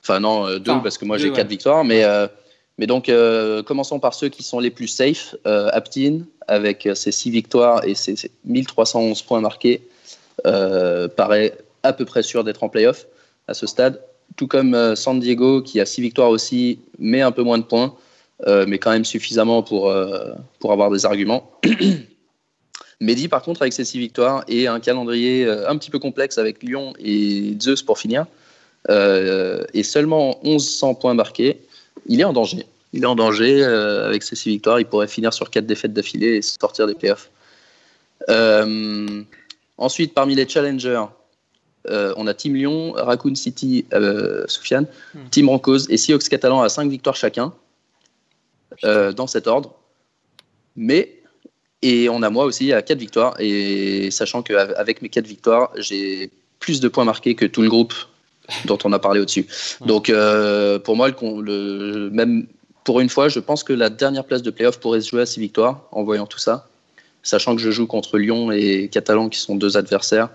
[0.00, 1.84] Enfin, non, euh, deux, parce que moi j'ai quatre victoires.
[1.84, 2.04] Mais,
[2.78, 3.10] mais donc,
[3.66, 5.34] commençons par ceux qui sont les plus safe.
[5.44, 9.86] Aptin, avec ses six victoires et ses 1311 points marqués,
[10.44, 13.06] paraît à peu près sûr d'être en playoff
[13.48, 14.00] à ce stade.
[14.36, 17.64] Tout comme euh, San Diego, qui a six victoires aussi, mais un peu moins de
[17.64, 17.94] points,
[18.46, 21.50] euh, mais quand même suffisamment pour, euh, pour avoir des arguments.
[23.00, 26.62] Mehdi, par contre, avec ses six victoires et un calendrier un petit peu complexe avec
[26.64, 28.26] Lyon et Zeus pour finir,
[28.88, 31.60] et seulement 1100 points marqués,
[32.06, 32.66] il est en danger.
[32.92, 34.80] Il est en danger avec ses six victoires.
[34.80, 37.30] Il pourrait finir sur quatre défaites d'affilée et sortir des playoffs.
[39.78, 41.04] ensuite, parmi les challengers,
[41.88, 45.28] euh, on a Team Lyon, Raccoon City, euh, Soufiane, hmm.
[45.30, 47.52] Team Broncos et Seahawks Catalan à 5 victoires chacun,
[48.84, 49.74] euh, dans cet ordre.
[50.76, 51.20] Mais,
[51.82, 56.30] et on a moi aussi à 4 victoires, et sachant qu'avec mes 4 victoires, j'ai
[56.60, 57.94] plus de points marqués que tout le groupe
[58.64, 59.46] dont on a parlé au-dessus.
[59.84, 60.06] Donc,
[60.84, 62.46] pour moi, le, même
[62.84, 65.26] pour une fois, je pense que la dernière place de playoff pourrait se jouer à
[65.26, 66.68] 6 victoires en voyant tout ça.
[67.22, 70.30] Sachant que je joue contre Lyon et Catalan, qui sont deux adversaires,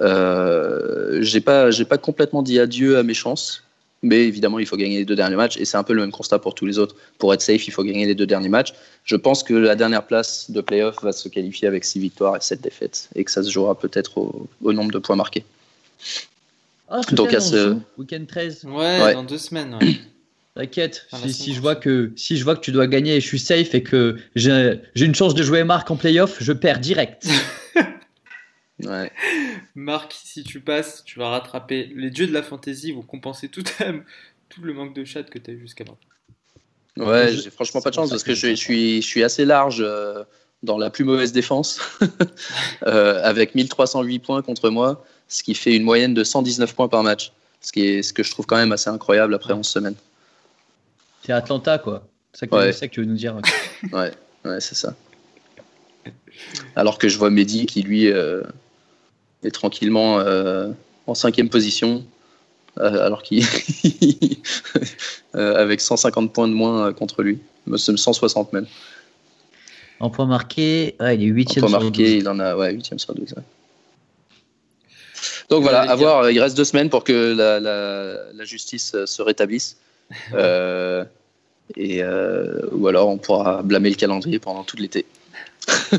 [0.00, 3.64] euh, j'ai pas, j'ai pas complètement dit adieu à mes chances,
[4.02, 6.10] mais évidemment, il faut gagner les deux derniers matchs, et c'est un peu le même
[6.10, 6.96] constat pour tous les autres.
[7.18, 8.72] Pour être safe, il faut gagner les deux derniers matchs.
[9.04, 12.40] Je pense que la dernière place de playoff va se qualifier avec six victoires et
[12.40, 15.44] sept défaites, et que ça se jouera peut-être au, nombre de points marqués.
[16.88, 18.64] Ah, Donc à ce week-end 13.
[18.64, 19.78] Ouais, dans deux semaines.
[20.54, 23.38] T'inquiète, si, je vois que, si je vois que tu dois gagner et je suis
[23.38, 27.26] safe et que j'ai une chance de jouer Marc en playoff, je perds direct.
[28.80, 29.12] Ouais.
[29.74, 31.92] Marc, si tu passes, tu vas rattraper.
[31.94, 33.62] Les dieux de la fantasy vont compenser tout,
[34.48, 35.98] tout le manque de chat que tu as eu jusqu'à maintenant.
[36.98, 40.24] Ouais, j'ai franchement pas de chance parce que je, suis, je suis assez large euh,
[40.62, 41.80] dans la plus mauvaise défense,
[42.86, 47.02] euh, avec 1308 points contre moi, ce qui fait une moyenne de 119 points par
[47.02, 49.94] match, ce, qui est, ce que je trouve quand même assez incroyable après 11 semaines.
[51.24, 52.06] C'est Atlanta, quoi.
[52.34, 53.36] C'est ça, ça, que tu veux nous dire.
[53.92, 54.12] ouais,
[54.44, 54.94] ouais c'est ça.
[56.76, 58.42] Alors que je vois Mehdi qui, lui, euh,
[59.42, 60.68] est tranquillement euh,
[61.06, 62.04] en cinquième position,
[62.78, 63.44] euh, alors qu'il
[65.34, 67.38] avec 150 points de moins contre lui,
[67.74, 68.66] 160 même.
[70.00, 73.14] En points marqués, il est 8 En points marqués, il en a ouais, 8 sur
[73.14, 73.34] 12.
[75.48, 79.76] Donc voilà, à voir, il reste deux semaines pour que la, la, justice se rétablisse.
[81.76, 82.02] et,
[82.72, 85.06] ou alors on pourra blâmer le calendrier pendant tout l'été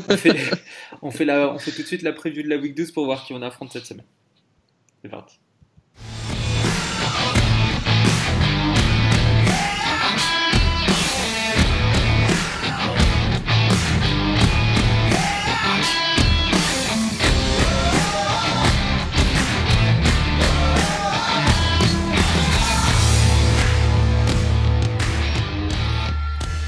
[0.10, 0.36] on, fait,
[1.02, 3.06] on, fait la, on fait tout de suite la preview de la week 12 pour
[3.06, 4.06] voir qui on affronte cette semaine.
[5.02, 5.40] C'est parti.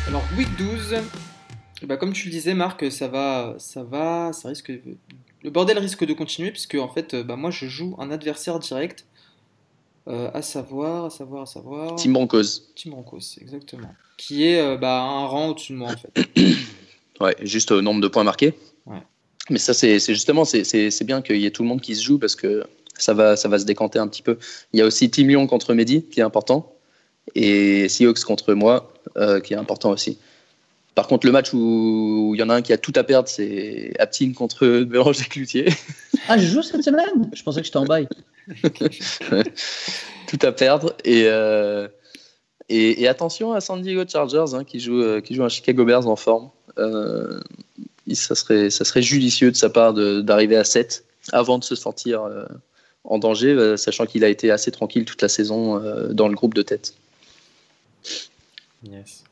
[0.07, 0.95] Alors, week 12,
[1.84, 4.71] bah, comme tu le disais, Marc, ça va, ça va, ça risque,
[5.43, 9.05] le bordel risque de continuer puisque en fait, bah, moi, je joue un adversaire direct,
[10.07, 11.95] euh, à savoir, à savoir, à savoir.
[11.95, 12.61] Tim Broncos.
[12.76, 13.93] Tim Broncos, exactement.
[14.17, 16.28] Qui est euh, bah, un rang au-dessus de moi en fait.
[17.21, 18.53] ouais, juste au nombre de points marqués.
[18.86, 19.01] Ouais.
[19.49, 22.19] Mais ça, c'est justement, c'est bien qu'il y ait tout le monde qui se joue
[22.19, 22.63] parce que
[22.97, 24.38] ça va, ça va se décanter un petit peu.
[24.73, 26.76] Il y a aussi Team Lyon contre Mehdi qui est important
[27.34, 30.19] et Seahawks contre moi euh, qui est important aussi.
[30.95, 33.27] Par contre, le match où il y en a un qui a tout à perdre,
[33.27, 35.67] c'est Aptine contre Béranger Cloutier.
[36.29, 37.29] Ah, je joue cette semaine?
[37.33, 38.07] Je pensais que j'étais en bail.
[40.27, 40.95] tout à perdre.
[41.03, 41.89] Et, euh,
[42.69, 45.83] et, et, attention à San Diego Chargers hein, qui, joue, euh, qui joue un Chicago
[45.83, 46.49] Bears en forme.
[46.77, 47.41] Euh,
[48.13, 52.23] ça, serait, ça serait judicieux de sa part d'arriver à 7 avant de se sentir
[52.23, 52.45] euh,
[53.03, 55.79] en danger, sachant qu'il a été assez tranquille toute la saison
[56.11, 56.95] dans le groupe de tête.
[58.83, 59.24] Yes.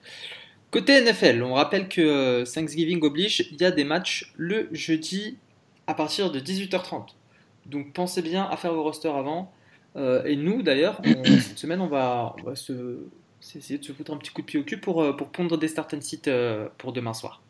[0.74, 5.38] Côté NFL, on rappelle que euh, Thanksgiving oblige, il y a des matchs le jeudi
[5.86, 7.10] à partir de 18h30.
[7.68, 9.54] Donc pensez bien à faire vos rosters avant.
[9.96, 12.98] Euh, et nous, d'ailleurs, cette semaine, on va, se,
[13.56, 15.60] essayer de se foutre un petit coup de pied au cul pour, euh, pour pondre
[15.60, 16.28] des start and sit
[16.80, 17.44] pour demain soir,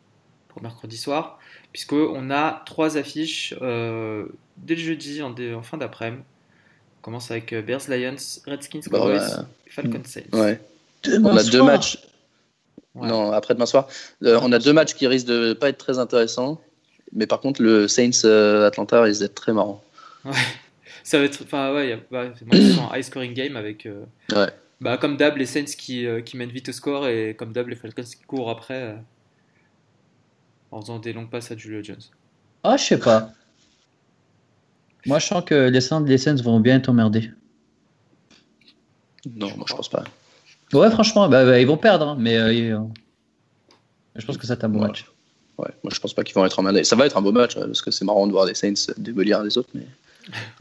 [0.48, 1.38] pour mercredi soir,
[1.72, 6.22] puisqu'on a trois affiches dès le jeudi en, en fin d'après-midi.
[7.00, 8.16] On commence avec Bears Lions,
[8.46, 10.38] Redskins bah Cowboys, Falcons Saints.
[10.38, 10.60] Ouais.
[11.06, 11.98] on a deux matchs.
[12.94, 13.88] Non, après demain soir.
[14.22, 16.60] Euh, on a deux matchs qui risquent de pas être très intéressants.
[17.12, 19.82] Mais par contre, le Saints euh, Atlanta risque d'être très marrant.
[20.24, 20.32] Ouais.
[21.02, 21.42] Ça va être.
[21.42, 23.86] Enfin, ouais, bah, c'est un high scoring game avec.
[23.86, 24.48] Euh, ouais.
[24.80, 27.76] Bah, comme d'hab, les Saints qui, qui mènent vite au score et comme d'hab, les
[27.76, 28.96] Falcons qui courent après
[30.70, 32.02] en faisant des longues passes à Julio Jones.
[32.64, 33.30] Ah, je sais pas.
[35.06, 37.30] Moi, je sens que les Saints, les Saints vont bien être emmerdés.
[39.26, 40.04] Non, moi, je pense pas.
[40.74, 42.78] Ouais, franchement, bah, bah, ils vont perdre, hein, mais euh,
[44.16, 45.06] je pense que ça un beau match.
[45.56, 46.82] Ouais, moi je pense pas qu'ils vont être emmerdés.
[46.82, 49.42] Ça va être un beau match, parce que c'est marrant de voir des Saints démolir
[49.42, 49.70] les autres.
[49.74, 49.86] Mais...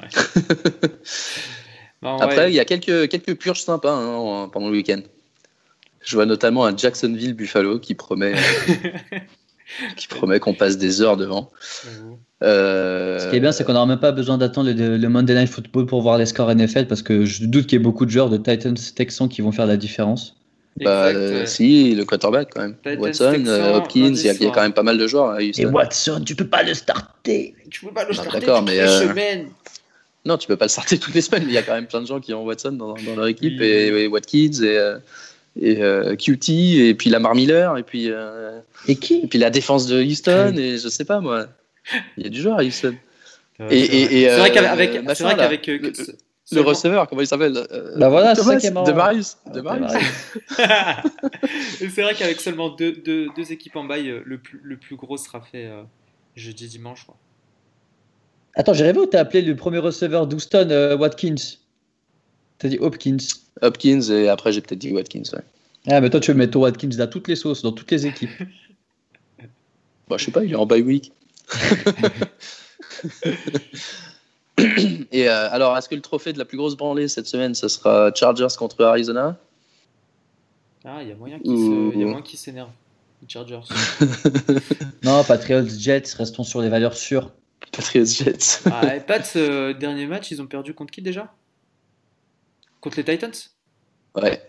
[2.03, 5.01] Après, il y a quelques, quelques purges sympas hein, pendant le week-end.
[6.01, 8.36] Je vois notamment un Jacksonville Buffalo qui promet,
[9.95, 11.51] qui promet qu'on passe des heures devant.
[12.43, 15.49] Euh, Ce qui est bien, c'est qu'on n'aura même pas besoin d'attendre le, Monday Night
[15.49, 18.11] Football pour voir les scores NFL parce que je doute qu'il y ait beaucoup de
[18.11, 20.35] joueurs de Titans Texans qui vont faire la différence.
[20.81, 22.75] Bah, euh, si, le quarterback quand même.
[22.99, 25.39] Watson, euh, Hopkins, il y, a quand même pas mal de joueurs.
[25.39, 27.53] Et Watson, tu peux pas le starter.
[27.69, 29.49] Tu peux pas le starter toutes mais, les semaines.
[30.25, 31.85] Non, tu peux pas le starter toutes les semaines, mais il y a quand même
[31.85, 34.79] plein de gens qui ont Watson dans, leur équipe et, Watkins et,
[35.61, 36.49] et QT
[36.87, 38.09] et puis Lamar Miller et puis
[38.87, 39.21] et qui?
[39.23, 41.47] et puis la défense de Houston et je sais pas moi.
[42.17, 42.95] Il y a du joueur à Houston.
[43.69, 45.91] et, c'est vrai qu'avec, euh, c'est vrai qu'avec euh,
[46.51, 48.88] le, receveur, comment il s'appelle euh, Bah voilà, c'est ça qui est marrant.
[48.88, 49.38] De Marius.
[49.53, 49.91] De Marius.
[51.77, 55.17] c'est vrai qu'avec seulement deux, deux, deux, équipes en bail, le plus, le plus gros
[55.17, 55.69] sera fait
[56.36, 57.05] jeudi dimanche.
[57.05, 57.15] Quoi.
[58.55, 61.57] Attends, j'ai rêvé où t'as appelé le premier receveur d'Houston Watkins?
[62.59, 63.17] T'as dit Hopkins.
[63.61, 65.23] Hopkins et après j'ai peut-être dit Watkins.
[65.34, 65.43] Ouais.
[65.88, 68.29] Ah, mais toi tu veux mettre Watkins dans toutes les sauces, dans toutes les équipes.
[70.07, 71.11] bah, je sais pas, il est en bye week.
[75.11, 77.67] Et euh, alors, est-ce que le trophée de la plus grosse branlée cette semaine, ce
[77.67, 79.37] sera Chargers contre Arizona?
[80.85, 82.71] Ah, il y a moyen qu'ils s'énervent,
[83.21, 83.61] les Chargers.
[85.03, 87.31] non, Patriots Jets, restons sur les valeurs sûres.
[87.71, 88.61] Patriots Jets.
[88.71, 91.33] ah, et Pats, euh, dernier match, ils ont perdu contre qui déjà?
[92.81, 93.31] Contre les Titans?
[94.15, 94.41] Ouais.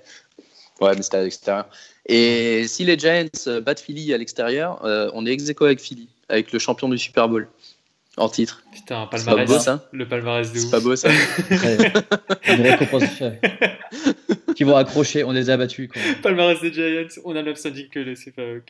[0.80, 1.68] Ouais, mais c'était à l'extérieur.
[2.06, 4.80] Et si les Giants euh, battent Philly à l'extérieur,
[5.14, 7.48] on est ex avec Philly avec le champion du Super Bowl
[8.16, 8.62] en titre.
[8.72, 9.46] Putain, un palmarès.
[9.46, 11.10] Pas beau, ça le palmarès de C'est pas beau ça.
[12.48, 13.04] Une récompense
[14.54, 15.88] qui vont accrocher, on les a battus.
[15.88, 16.00] Quoi.
[16.22, 18.62] Palmarès des Giants, on a syndic que le Super, Bowl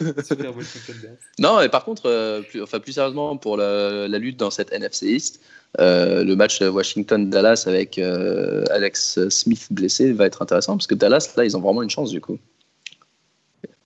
[1.38, 5.06] Non, et par contre, euh, plus, enfin, plus sérieusement, pour la, lutte dans cette NFC
[5.06, 5.40] East,
[5.78, 11.32] euh, le match Washington-Dallas avec euh, Alex Smith blessé va être intéressant parce que Dallas,
[11.36, 12.38] là, ils ont vraiment une chance du coup.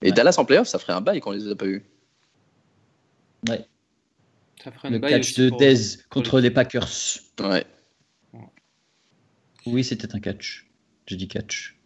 [0.01, 1.83] Et Dallas en playoff, ça ferait un bail qu'on les a pas eu.
[4.65, 4.89] Ouais.
[4.89, 6.89] le catch de Dez contre les Packers.
[7.39, 7.65] Ouais.
[9.65, 10.69] Oui, c'était un catch.
[11.07, 11.77] J'ai dit catch.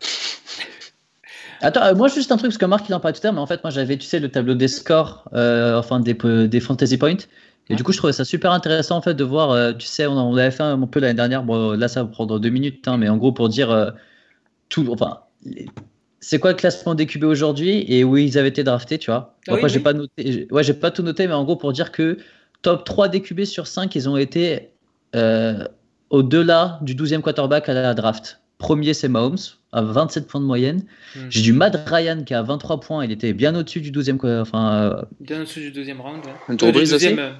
[1.60, 3.34] Attends, euh, moi juste un truc, parce que Marc il en parlait tout à l'heure,
[3.34, 6.14] mais en fait moi j'avais, tu sais, le tableau des scores, euh, enfin des,
[6.48, 7.16] des fantasy points,
[7.68, 10.06] et du coup je trouvais ça super intéressant en fait de voir, euh, tu sais,
[10.06, 12.88] on, on l'avait fait un peu l'année dernière, bon là ça va prendre deux minutes,
[12.88, 13.92] hein, mais en gros pour dire
[14.68, 15.20] tout, enfin
[16.24, 19.36] c'est quoi le classement des QB aujourd'hui et où ils avaient été draftés, tu vois.
[19.48, 22.16] Ah j'ai pas noté, ouais, j'ai pas tout noté, mais en gros, pour dire que
[22.62, 24.70] top 3 des sur 5, ils ont été
[25.16, 25.64] euh,
[26.10, 28.40] au-delà du 12e quarterback à la draft.
[28.58, 29.36] Premier, c'est Mahomes,
[29.72, 30.84] à 27 points de moyenne.
[31.16, 31.20] Hmm.
[31.28, 33.04] J'ai du Matt Ryan qui a 23 points.
[33.04, 34.16] Il était bien au-dessus du 12e.
[34.18, 34.40] quoi.
[34.40, 36.24] Enfin, euh, Bien au-dessus du deuxième round.
[36.24, 37.32] Ouais, Un tour Breeze aussi deuxième, euh,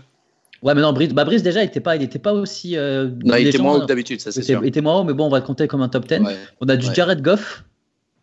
[0.63, 2.77] Ouais, mais non, Brice, bah, Brice, déjà, il était pas, il était pas aussi.
[2.77, 4.65] euh, Non, il était moins haut que d'habitude, ça Il c'est était, sûr.
[4.65, 6.19] il était moins haut, mais bon, on va le compter comme un top 10.
[6.21, 6.95] Ouais, On a du Ouais.
[6.95, 7.65] Jared Goff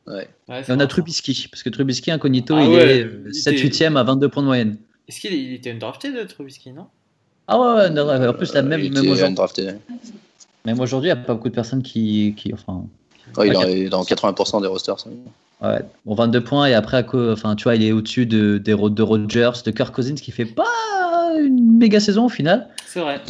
[0.10, 0.28] ouais.
[0.49, 0.88] ouais, et on a.
[0.88, 1.47] Trubisky.
[1.49, 4.78] Parce que Trubisky, incognito, Ah il ouais, est il 7-8e à 22 points de moyenne.
[5.07, 6.88] Est-ce qu'il il était undrafted de Trubisky, non?
[7.47, 9.36] Ah ouais, ouais, non, ouais, en plus, même, Euh, Il même aujourd'hui,
[10.66, 12.34] même aujourd'hui, il n'y a pas beaucoup de personnes qui.
[12.38, 12.86] qui enfin,
[13.38, 14.99] Ouais, il est dans 80% des rosters.
[14.99, 15.10] ça.
[15.62, 18.57] ouais, bon, 22 points et après, à co- enfin, tu vois, il est au-dessus de,
[18.57, 20.66] des, Ro- de Rodgers, de Kirk Cousins qui fait pas
[21.39, 22.68] une méga saison au final.
[22.88, 23.22] C'est vrai.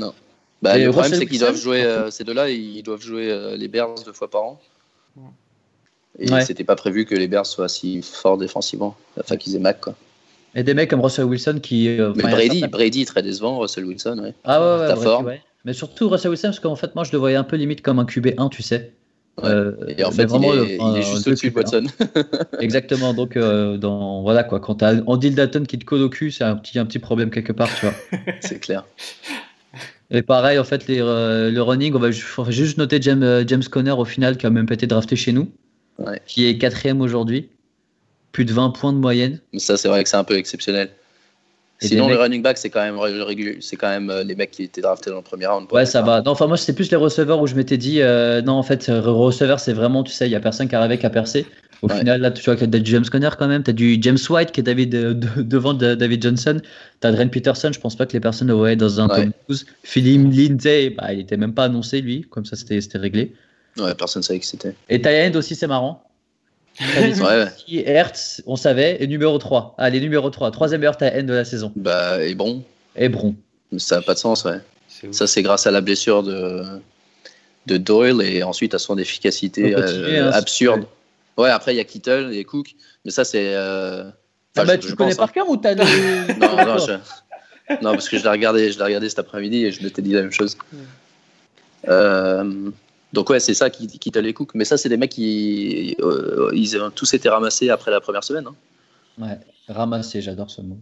[0.61, 3.55] Bah, Et le problème, c'est qu'ils doivent jouer, euh, ces deux-là, ils doivent jouer euh,
[3.57, 4.61] les Bears deux fois par an.
[6.19, 6.41] Et Ouais.
[6.41, 8.95] c'était pas prévu que les Bears soient si forts défensivement.
[9.19, 9.95] Enfin, qu'ils aient Mac, quoi.
[10.55, 11.87] Et des mecs comme Russell Wilson qui.
[11.87, 13.59] euh, Mais Brady, Brady, très décevant.
[13.59, 14.33] Russell Wilson, ouais.
[14.43, 14.59] Ah
[14.89, 15.41] ouais, ouais, ouais.
[15.65, 17.99] Mais surtout Russell Wilson, parce qu'en fait, moi, je le voyais un peu limite comme
[17.99, 18.91] un QB1, tu sais.
[19.41, 19.47] Ouais.
[19.49, 21.57] Euh, Et en fait, vraiment, il, le- est, un- il est juste au-dessus de QB1.
[21.57, 21.83] Watson.
[22.59, 23.13] Exactement.
[23.13, 24.59] Donc, euh, dans, voilà quoi.
[24.59, 27.29] Quand t'as Andy Dalton qui te colle au cul, c'est un petit, un petit problème
[27.29, 27.95] quelque part, tu vois.
[28.41, 28.85] c'est clair.
[30.11, 33.91] Et pareil, en fait, les, euh, le running, on va juste noter James, James Conner
[33.91, 35.51] au final, qui a même pas été drafté chez nous,
[36.05, 36.21] Ouais.
[36.25, 37.49] qui est quatrième aujourd'hui,
[38.31, 39.39] plus de 20 points de moyenne.
[39.53, 40.89] Mais ça, c'est vrai que c'est un peu exceptionnel.
[41.81, 42.97] Et Sinon, mecs- running backs, c'est quand même.
[43.61, 45.65] C'est quand même euh, les mecs qui étaient draftés dans le premier round.
[45.71, 46.21] Ouais, ça va.
[46.21, 48.89] Non, enfin, moi, c'est plus les receveurs où je m'étais dit, euh, non, en fait,
[48.89, 51.45] euh, receveur, c'est vraiment, tu sais, il y a personne qui arrivait qu'à percer.
[51.81, 51.97] Au Ouais.
[51.99, 54.51] final, là, tu vois que t'as du James Conner quand même, t'as du James White
[54.51, 56.59] qui est David, euh, de- devant de- David Johnson,
[56.99, 59.27] t'as Dren Peterson, je pense pas que les personnes le voyaient dans un Ouais.
[59.27, 59.65] top 12.
[59.83, 63.31] Philippe Lindsay, bah, il était même pas annoncé, lui, comme ça, c'était c'était réglé.
[63.77, 64.75] Ouais, personne ne savait qui c'était.
[64.89, 66.03] Et Tyend aussi, c'est marrant.
[66.77, 67.19] Kelce,
[67.85, 69.75] Hertz, on savait, et numéro 3.
[69.77, 71.71] Allez, numéro 3, troisième meilleur Tyend de la saison.
[71.75, 72.63] Bah, et bon,
[72.95, 73.35] Et Bron.
[73.77, 74.59] ça n'a pas de sens, ouais.
[75.11, 76.63] Ça, c'est grâce à la blessure de,
[77.67, 80.85] de Doyle et ensuite à son efficacité euh, hein, absurde.
[81.37, 83.53] Ouais, après, il y a Kittle et Cook, mais ça, c'est.
[83.55, 84.09] euh,
[84.57, 86.27] Ah bah, je- tu je connais pense, par cœur ou t'as hein.
[86.37, 86.93] Non, non, je-
[87.81, 90.11] non, parce que je l'ai regardé, je l'ai regardé cet après-midi et je m'étais dit
[90.11, 90.57] la même chose.
[91.87, 92.71] Euh,
[93.13, 94.51] donc, ouais, c'est ça, qui Kittle et Cook.
[94.53, 95.95] Mais ça, c'est des mecs qui.
[96.01, 98.47] euh, ils ont tous été ramassés après la première semaine.
[98.47, 98.55] Hein.
[99.21, 99.37] Ouais,
[99.67, 100.77] ramasser, j'adore ce mot.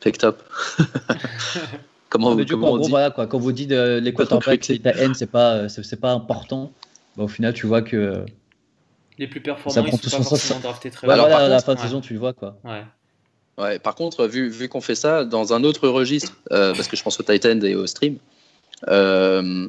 [0.00, 0.42] Fake top.
[2.08, 3.26] comment vous, du coup, comment en on gros, dit voilà, quoi.
[3.26, 6.72] Quand vous dites euh, les quarterbacks, ta haine, c'est pas, euh, c'est pas important,
[7.16, 7.96] bah, au final, tu vois que.
[7.96, 8.24] euh,
[9.18, 11.12] Les plus performants, Ça ils prend sont tout pas son sens, forcément draftés très ouais,
[11.12, 11.30] Alors, haut.
[11.30, 11.86] voilà, à la contre, fin de ouais.
[11.86, 12.56] saison, tu le vois, quoi.
[12.64, 12.82] Ouais.
[13.58, 16.96] Ouais, par contre, vu, vu qu'on fait ça dans un autre registre, euh, parce que
[16.96, 18.16] je pense au Titan et au stream,
[18.88, 19.68] euh,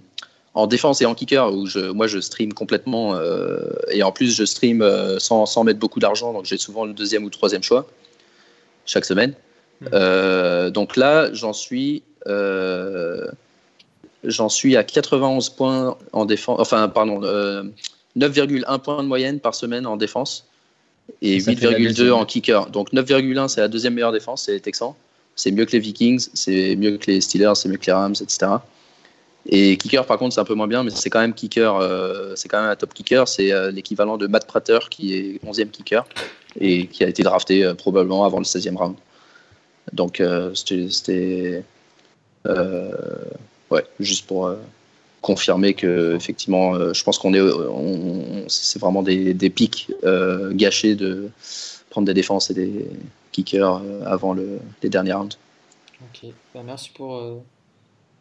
[0.53, 4.35] en défense et en kicker, où je, moi je stream complètement, euh, et en plus
[4.35, 7.31] je stream euh, sans, sans mettre beaucoup d'argent, donc j'ai souvent le deuxième ou le
[7.31, 7.87] troisième choix
[8.85, 9.33] chaque semaine.
[9.81, 9.89] Mhm.
[9.93, 12.03] Euh, donc là, j'en suis,
[14.23, 17.63] j'en suis à 91 points en défense, enfin, pardon, euh,
[18.17, 20.45] 9,1 points de moyenne par semaine en défense
[21.21, 22.13] et Ça fait la 8,2 deuxième.
[22.13, 22.67] en kicker.
[22.67, 24.93] Donc 9,1 c'est la deuxième meilleure défense, c'est les Texans.
[25.35, 28.15] C'est mieux que les Vikings, c'est mieux que les Steelers, c'est mieux que les Rams,
[28.21, 28.47] etc.
[29.47, 32.33] Et kicker par contre c'est un peu moins bien, mais c'est quand même kicker, euh,
[32.35, 33.27] c'est quand même un top kicker.
[33.27, 36.05] C'est euh, l'équivalent de Matt Prater qui est 11e kicker
[36.59, 38.95] et qui a été drafté euh, probablement avant le 16e round.
[39.93, 40.21] Donc
[40.53, 41.63] c'était,
[42.45, 44.53] ouais, juste pour
[45.21, 47.41] confirmer que effectivement, je pense qu'on est,
[48.47, 49.91] c'est vraiment des, pics
[50.51, 51.29] gâchés de
[51.89, 52.87] prendre des défenses et des
[53.31, 55.37] kickers avant le, les derniers rounds.
[56.03, 56.29] Ok.
[56.53, 57.41] Bah, merci pour.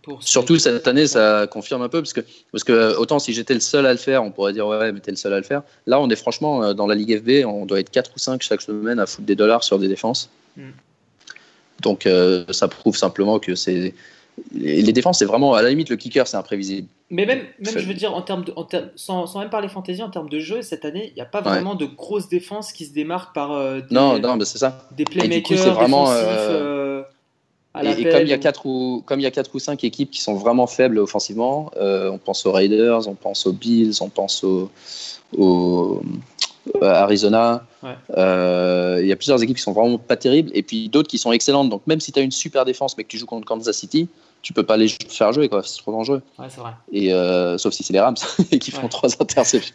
[0.03, 2.21] Pour Surtout cette année, ça confirme un peu parce que,
[2.53, 4.93] parce que euh, autant si j'étais le seul à le faire, on pourrait dire ouais,
[4.93, 5.63] mais t'es le seul à le faire.
[5.87, 8.43] Là, on est franchement euh, dans la Ligue FB, on doit être 4 ou 5
[8.43, 10.31] chaque semaine à foutre des dollars sur des défenses.
[10.57, 10.71] Mm.
[11.83, 13.95] Donc euh, ça prouve simplement que c'est
[14.53, 16.89] les, défenses, c'est vraiment à la limite le kicker, c'est imprévisible.
[17.11, 19.69] Mais même, même je veux dire, en termes de, en termes- sans, sans même parler
[19.69, 22.73] fantasy, en termes de jeu, cette année, il n'y a pas vraiment de grosses défenses
[22.73, 24.89] qui se démarquent par euh, des, Non, non, c'est ça.
[24.93, 27.03] des du coup, playmakers c'est vraiment, défensifs euh,
[27.83, 30.11] Et, comme il y a quatre ou comme il y a quatre ou cinq équipes
[30.11, 34.09] qui sont vraiment faibles offensivement, euh, on pense aux Raiders, on pense aux Bills, on
[34.09, 34.71] pense aux,
[35.39, 36.03] aux-
[36.83, 37.65] à Arizona.
[37.83, 37.95] Ouais.
[38.19, 41.19] Euh, il y a plusieurs équipes qui sont vraiment pas terribles et puis d'autres qui
[41.19, 41.71] sont excellentes.
[41.71, 44.09] Donc même si tu as une super défense mais que tu joues contre Kansas City,
[44.43, 45.63] tu peux pas les faire jouer quoi.
[45.63, 46.23] C'est trop dangereux.
[46.39, 46.73] Ouais, c'est vrai.
[46.93, 48.17] Et euh, sauf si c'est les Rams
[48.61, 48.89] qui font Ouais.
[48.89, 49.75] trois interceptions.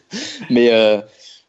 [0.49, 0.99] Mais euh,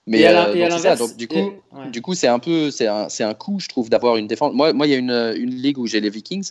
[0.07, 0.97] mais Et à euh, donc ça.
[1.17, 1.53] du et- coup.
[1.73, 1.91] ouais.
[1.93, 4.53] Du coup, c'est un peu, c'est un, un coup, je trouve, d'avoir une défense.
[4.55, 6.51] Moi, moi, il y a une, une ligue où j'ai les Vikings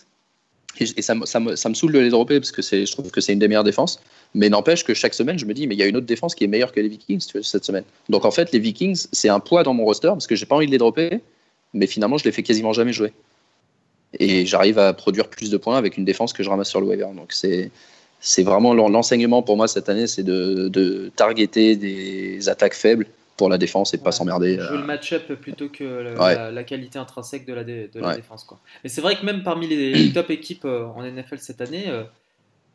[0.80, 2.92] et, et ça, me- ça, me, ça me saoule de les dropper parce que je
[2.92, 4.00] trouve que c'est une des meilleures défenses.
[4.34, 6.36] Mais n'empêche que chaque semaine, je me dis, mais il y a une autre défense
[6.36, 7.86] qui est meilleure que les Vikings cette semaine.
[8.10, 10.56] Donc en fait, les Vikings, c'est un poids dans mon roster parce que j'ai pas
[10.56, 11.22] envie de les dropper,
[11.74, 13.14] mais finalement, je les fais quasiment jamais jouer.
[14.20, 16.88] Et j'arrive à produire plus de points avec une défense que je ramasse sur le
[16.88, 17.08] waiver.
[17.16, 17.72] Donc c'est,
[18.20, 23.50] c'est vraiment l'enseignement pour moi cette année, c'est de, de targeter des attaques faibles pour
[23.50, 24.58] la défense et pas s'emmerder.
[24.58, 28.44] Jouer le match-up plutôt que la, qualité intrinsèque de la, de la défense.
[28.44, 28.60] Quoi.
[28.84, 31.86] Mais c'est vrai que même parmi les, top équipes en NFL cette année,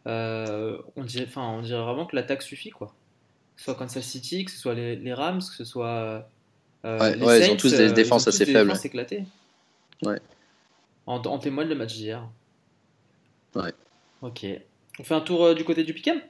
[0.07, 2.71] on, dirait, on dirait vraiment que l'attaque suffit.
[2.71, 2.89] Quoi.
[3.57, 6.29] Que ce soit Kansas City, que ce soit les, Rams, que ce soit.
[6.85, 8.69] ouais, les Saints, ils ont tous des défenses assez des faibles.
[8.69, 9.25] Défenses éclatées.
[10.03, 10.19] Ouais.
[11.07, 12.27] En, en témoigne le match d'hier.
[13.55, 13.73] Ouais.
[14.23, 14.47] Ok.
[14.99, 16.21] On fait un tour euh, du côté du Picam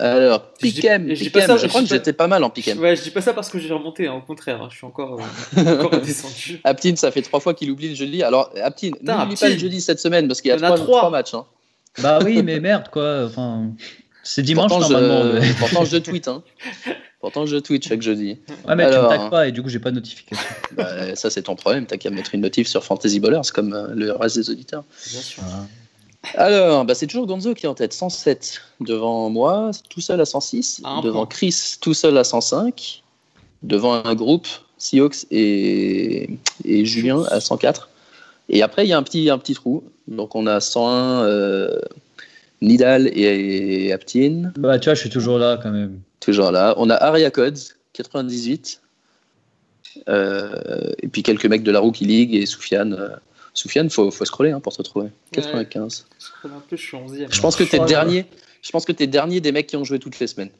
[0.00, 2.78] alors, Picam, je, je, crois que j'étais pas mal en Picam.
[2.78, 4.86] Ouais, je dis pas ça parce que j'ai remonté, hein, au contraire, hein, je suis
[4.86, 5.20] encore,
[5.56, 6.60] euh, encore descendu.
[6.64, 8.22] Aptine, ça fait trois fois qu'il oublie le jeudi.
[8.22, 11.10] Alors, Aptine, n'oublie pas le jeudi cette semaine parce qu'il y a, trois, trois.
[11.10, 11.34] matchs.
[11.34, 11.46] Hein.
[12.00, 13.24] Bah oui, mais merde, quoi.
[13.26, 13.70] Enfin,
[14.22, 15.40] c'est dimanche pourtant, normalement.
[15.40, 15.52] Je...
[15.58, 16.28] pourtant, je tweet.
[16.28, 16.42] Hein.
[17.20, 18.40] Pourtant, je tweet chaque jeudi.
[18.66, 20.44] Ouais, mais Alors, tu me tagues pas et du coup, j'ai pas de notification.
[20.72, 21.86] Bah, ça, c'est ton problème.
[21.86, 24.82] T'as qu'à mettre une notif sur Fantasy Ballers comme euh, le reste des auditeurs.
[25.08, 25.44] Bien sûr.
[26.34, 30.24] Alors, bah, c'est toujours Gonzo qui est en tête, 107 devant moi, tout seul à
[30.24, 33.02] 106, devant Chris, tout seul à 105,
[33.62, 34.46] devant un groupe,
[34.78, 36.30] Seahawks et,
[36.64, 37.88] et Julien à 104.
[38.48, 39.84] Et après, il y a un petit, un petit trou.
[40.08, 41.80] Donc, on a 101 euh,
[42.60, 44.52] Nidal et, Aptine.
[44.56, 46.00] Bah, tu vois, je suis toujours là quand même.
[46.20, 46.74] Toujours là.
[46.76, 47.58] On a Aria Codes,
[47.94, 48.80] 98.
[50.08, 53.16] Euh, et puis quelques mecs de la Rookie League et Soufiane.
[53.52, 55.08] Euh, Soufiane, faut, faut scroller hein, pour te trouver.
[55.32, 56.06] 95.
[56.70, 58.26] je, pense que t'es dernier.
[58.62, 60.50] Je pense que t'es dernier des mecs qui ont joué toutes les semaines.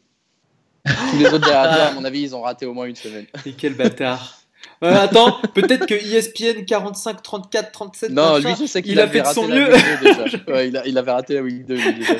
[0.84, 3.26] Tous les autres derrière toi, à mon avis, ils ont raté au moins une semaine.
[3.46, 4.42] Et quel bâtard.
[4.80, 8.10] attends, peut-être que ESPN 45, 34, 37.
[8.10, 9.68] Non, lui, je sais qu'il a fait de son mieux.
[10.48, 12.14] ouais, il, a, il, avait raté la week 2 déjà.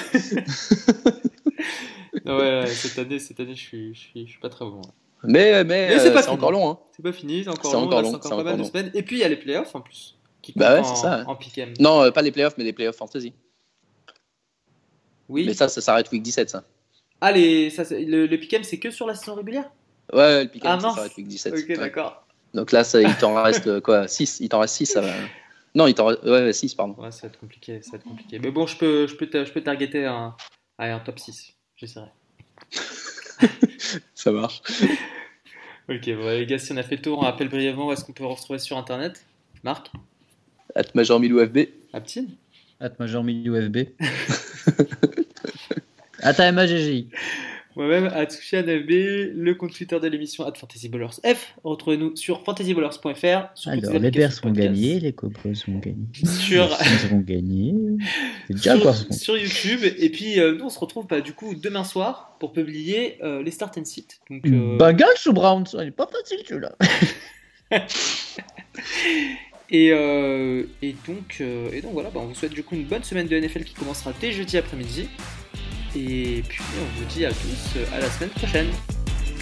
[2.37, 4.81] ouais, cette année, cette année, je suis, je suis, je suis pas très bon.
[5.25, 6.71] Mais, mais, c'est euh, encore long.
[6.71, 6.79] Hein.
[6.97, 7.83] C'est pas fini, c'est encore long.
[7.83, 8.15] Encore long.
[8.15, 8.91] encore pas mal de semaines.
[8.95, 10.17] Et puis il y a les playoffs en plus.
[10.43, 11.25] Qui bah ouais, c'est ça.
[11.27, 11.39] En
[11.79, 13.33] Non, euh, pas les playoffs, mais les playoffs fantasy.
[15.29, 15.47] Oui.
[15.47, 16.65] Mais ça, ça s'arrête week 17, ça.
[17.21, 19.71] Ah, les, ça, le, le pick'em, c'est que sur la saison régulière?
[20.13, 21.55] Ouais, le pick'em, ah, ça s'arrête week 17.
[21.55, 22.27] Ok, d'accord.
[22.55, 25.13] Donc là, ça, il t'en reste euh, quoi 6 Il t'en reste 6 ça va...
[25.75, 27.01] Non, il t'en reste ouais, 6, pardon.
[27.01, 28.39] Ouais, ça va être compliqué, ça va être compliqué.
[28.41, 30.37] Mais bon, je peux, je peux, je peux targeter un,
[30.79, 31.55] un top 6.
[31.77, 32.09] J'essaierai.
[34.15, 34.61] ça marche.
[35.89, 38.05] ok, bon, les gars, si on a fait le tour, on rappelle brièvement où est-ce
[38.05, 39.25] qu'on peut retrouver sur Internet.
[39.63, 39.91] Marc?
[40.75, 41.69] At Major Milou FB.
[41.93, 42.29] Aptine
[42.81, 43.89] At Major Milou FB.
[46.23, 47.09] At AMAGGI.
[47.75, 48.91] Moi-même, at FB,
[49.35, 51.55] le compte Twitter de l'émission at FantasyBallers F.
[51.65, 53.25] Retrouvez-nous sur fantasyballers.fr.
[53.67, 56.07] Alors, les Bears vont gagner, les Cobras vont gagner.
[56.25, 56.69] Sur...
[56.81, 57.75] Ils vont gagner.
[58.47, 59.81] C'est déjà quoi Sur YouTube.
[59.85, 63.43] Et puis, euh, nous, on se retrouve bah, du coup demain soir pour publier euh,
[63.43, 64.21] les start and sit.
[64.29, 64.77] Donc, euh...
[64.77, 66.77] Bagage ou Browns Il n'est pas facile, celui-là.
[69.73, 72.85] Et, euh, et, donc, euh, et donc voilà, bah on vous souhaite du coup une
[72.85, 75.09] bonne semaine de NFL qui commencera dès jeudi après-midi.
[75.97, 78.69] Et puis on vous dit à tous euh, à la semaine prochaine.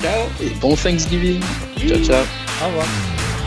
[0.00, 1.40] Ciao Et bon Thanksgiving
[1.86, 2.24] Ciao ciao
[2.62, 3.39] Au revoir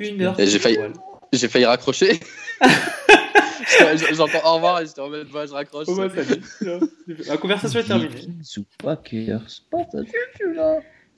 [0.00, 0.36] Une heure.
[0.38, 0.78] J'ai failli,
[1.32, 2.20] j'ai failli raccrocher.
[4.12, 5.88] J'entends au revoir et je te remets je raccroche.
[7.26, 8.28] La conversation est terminée.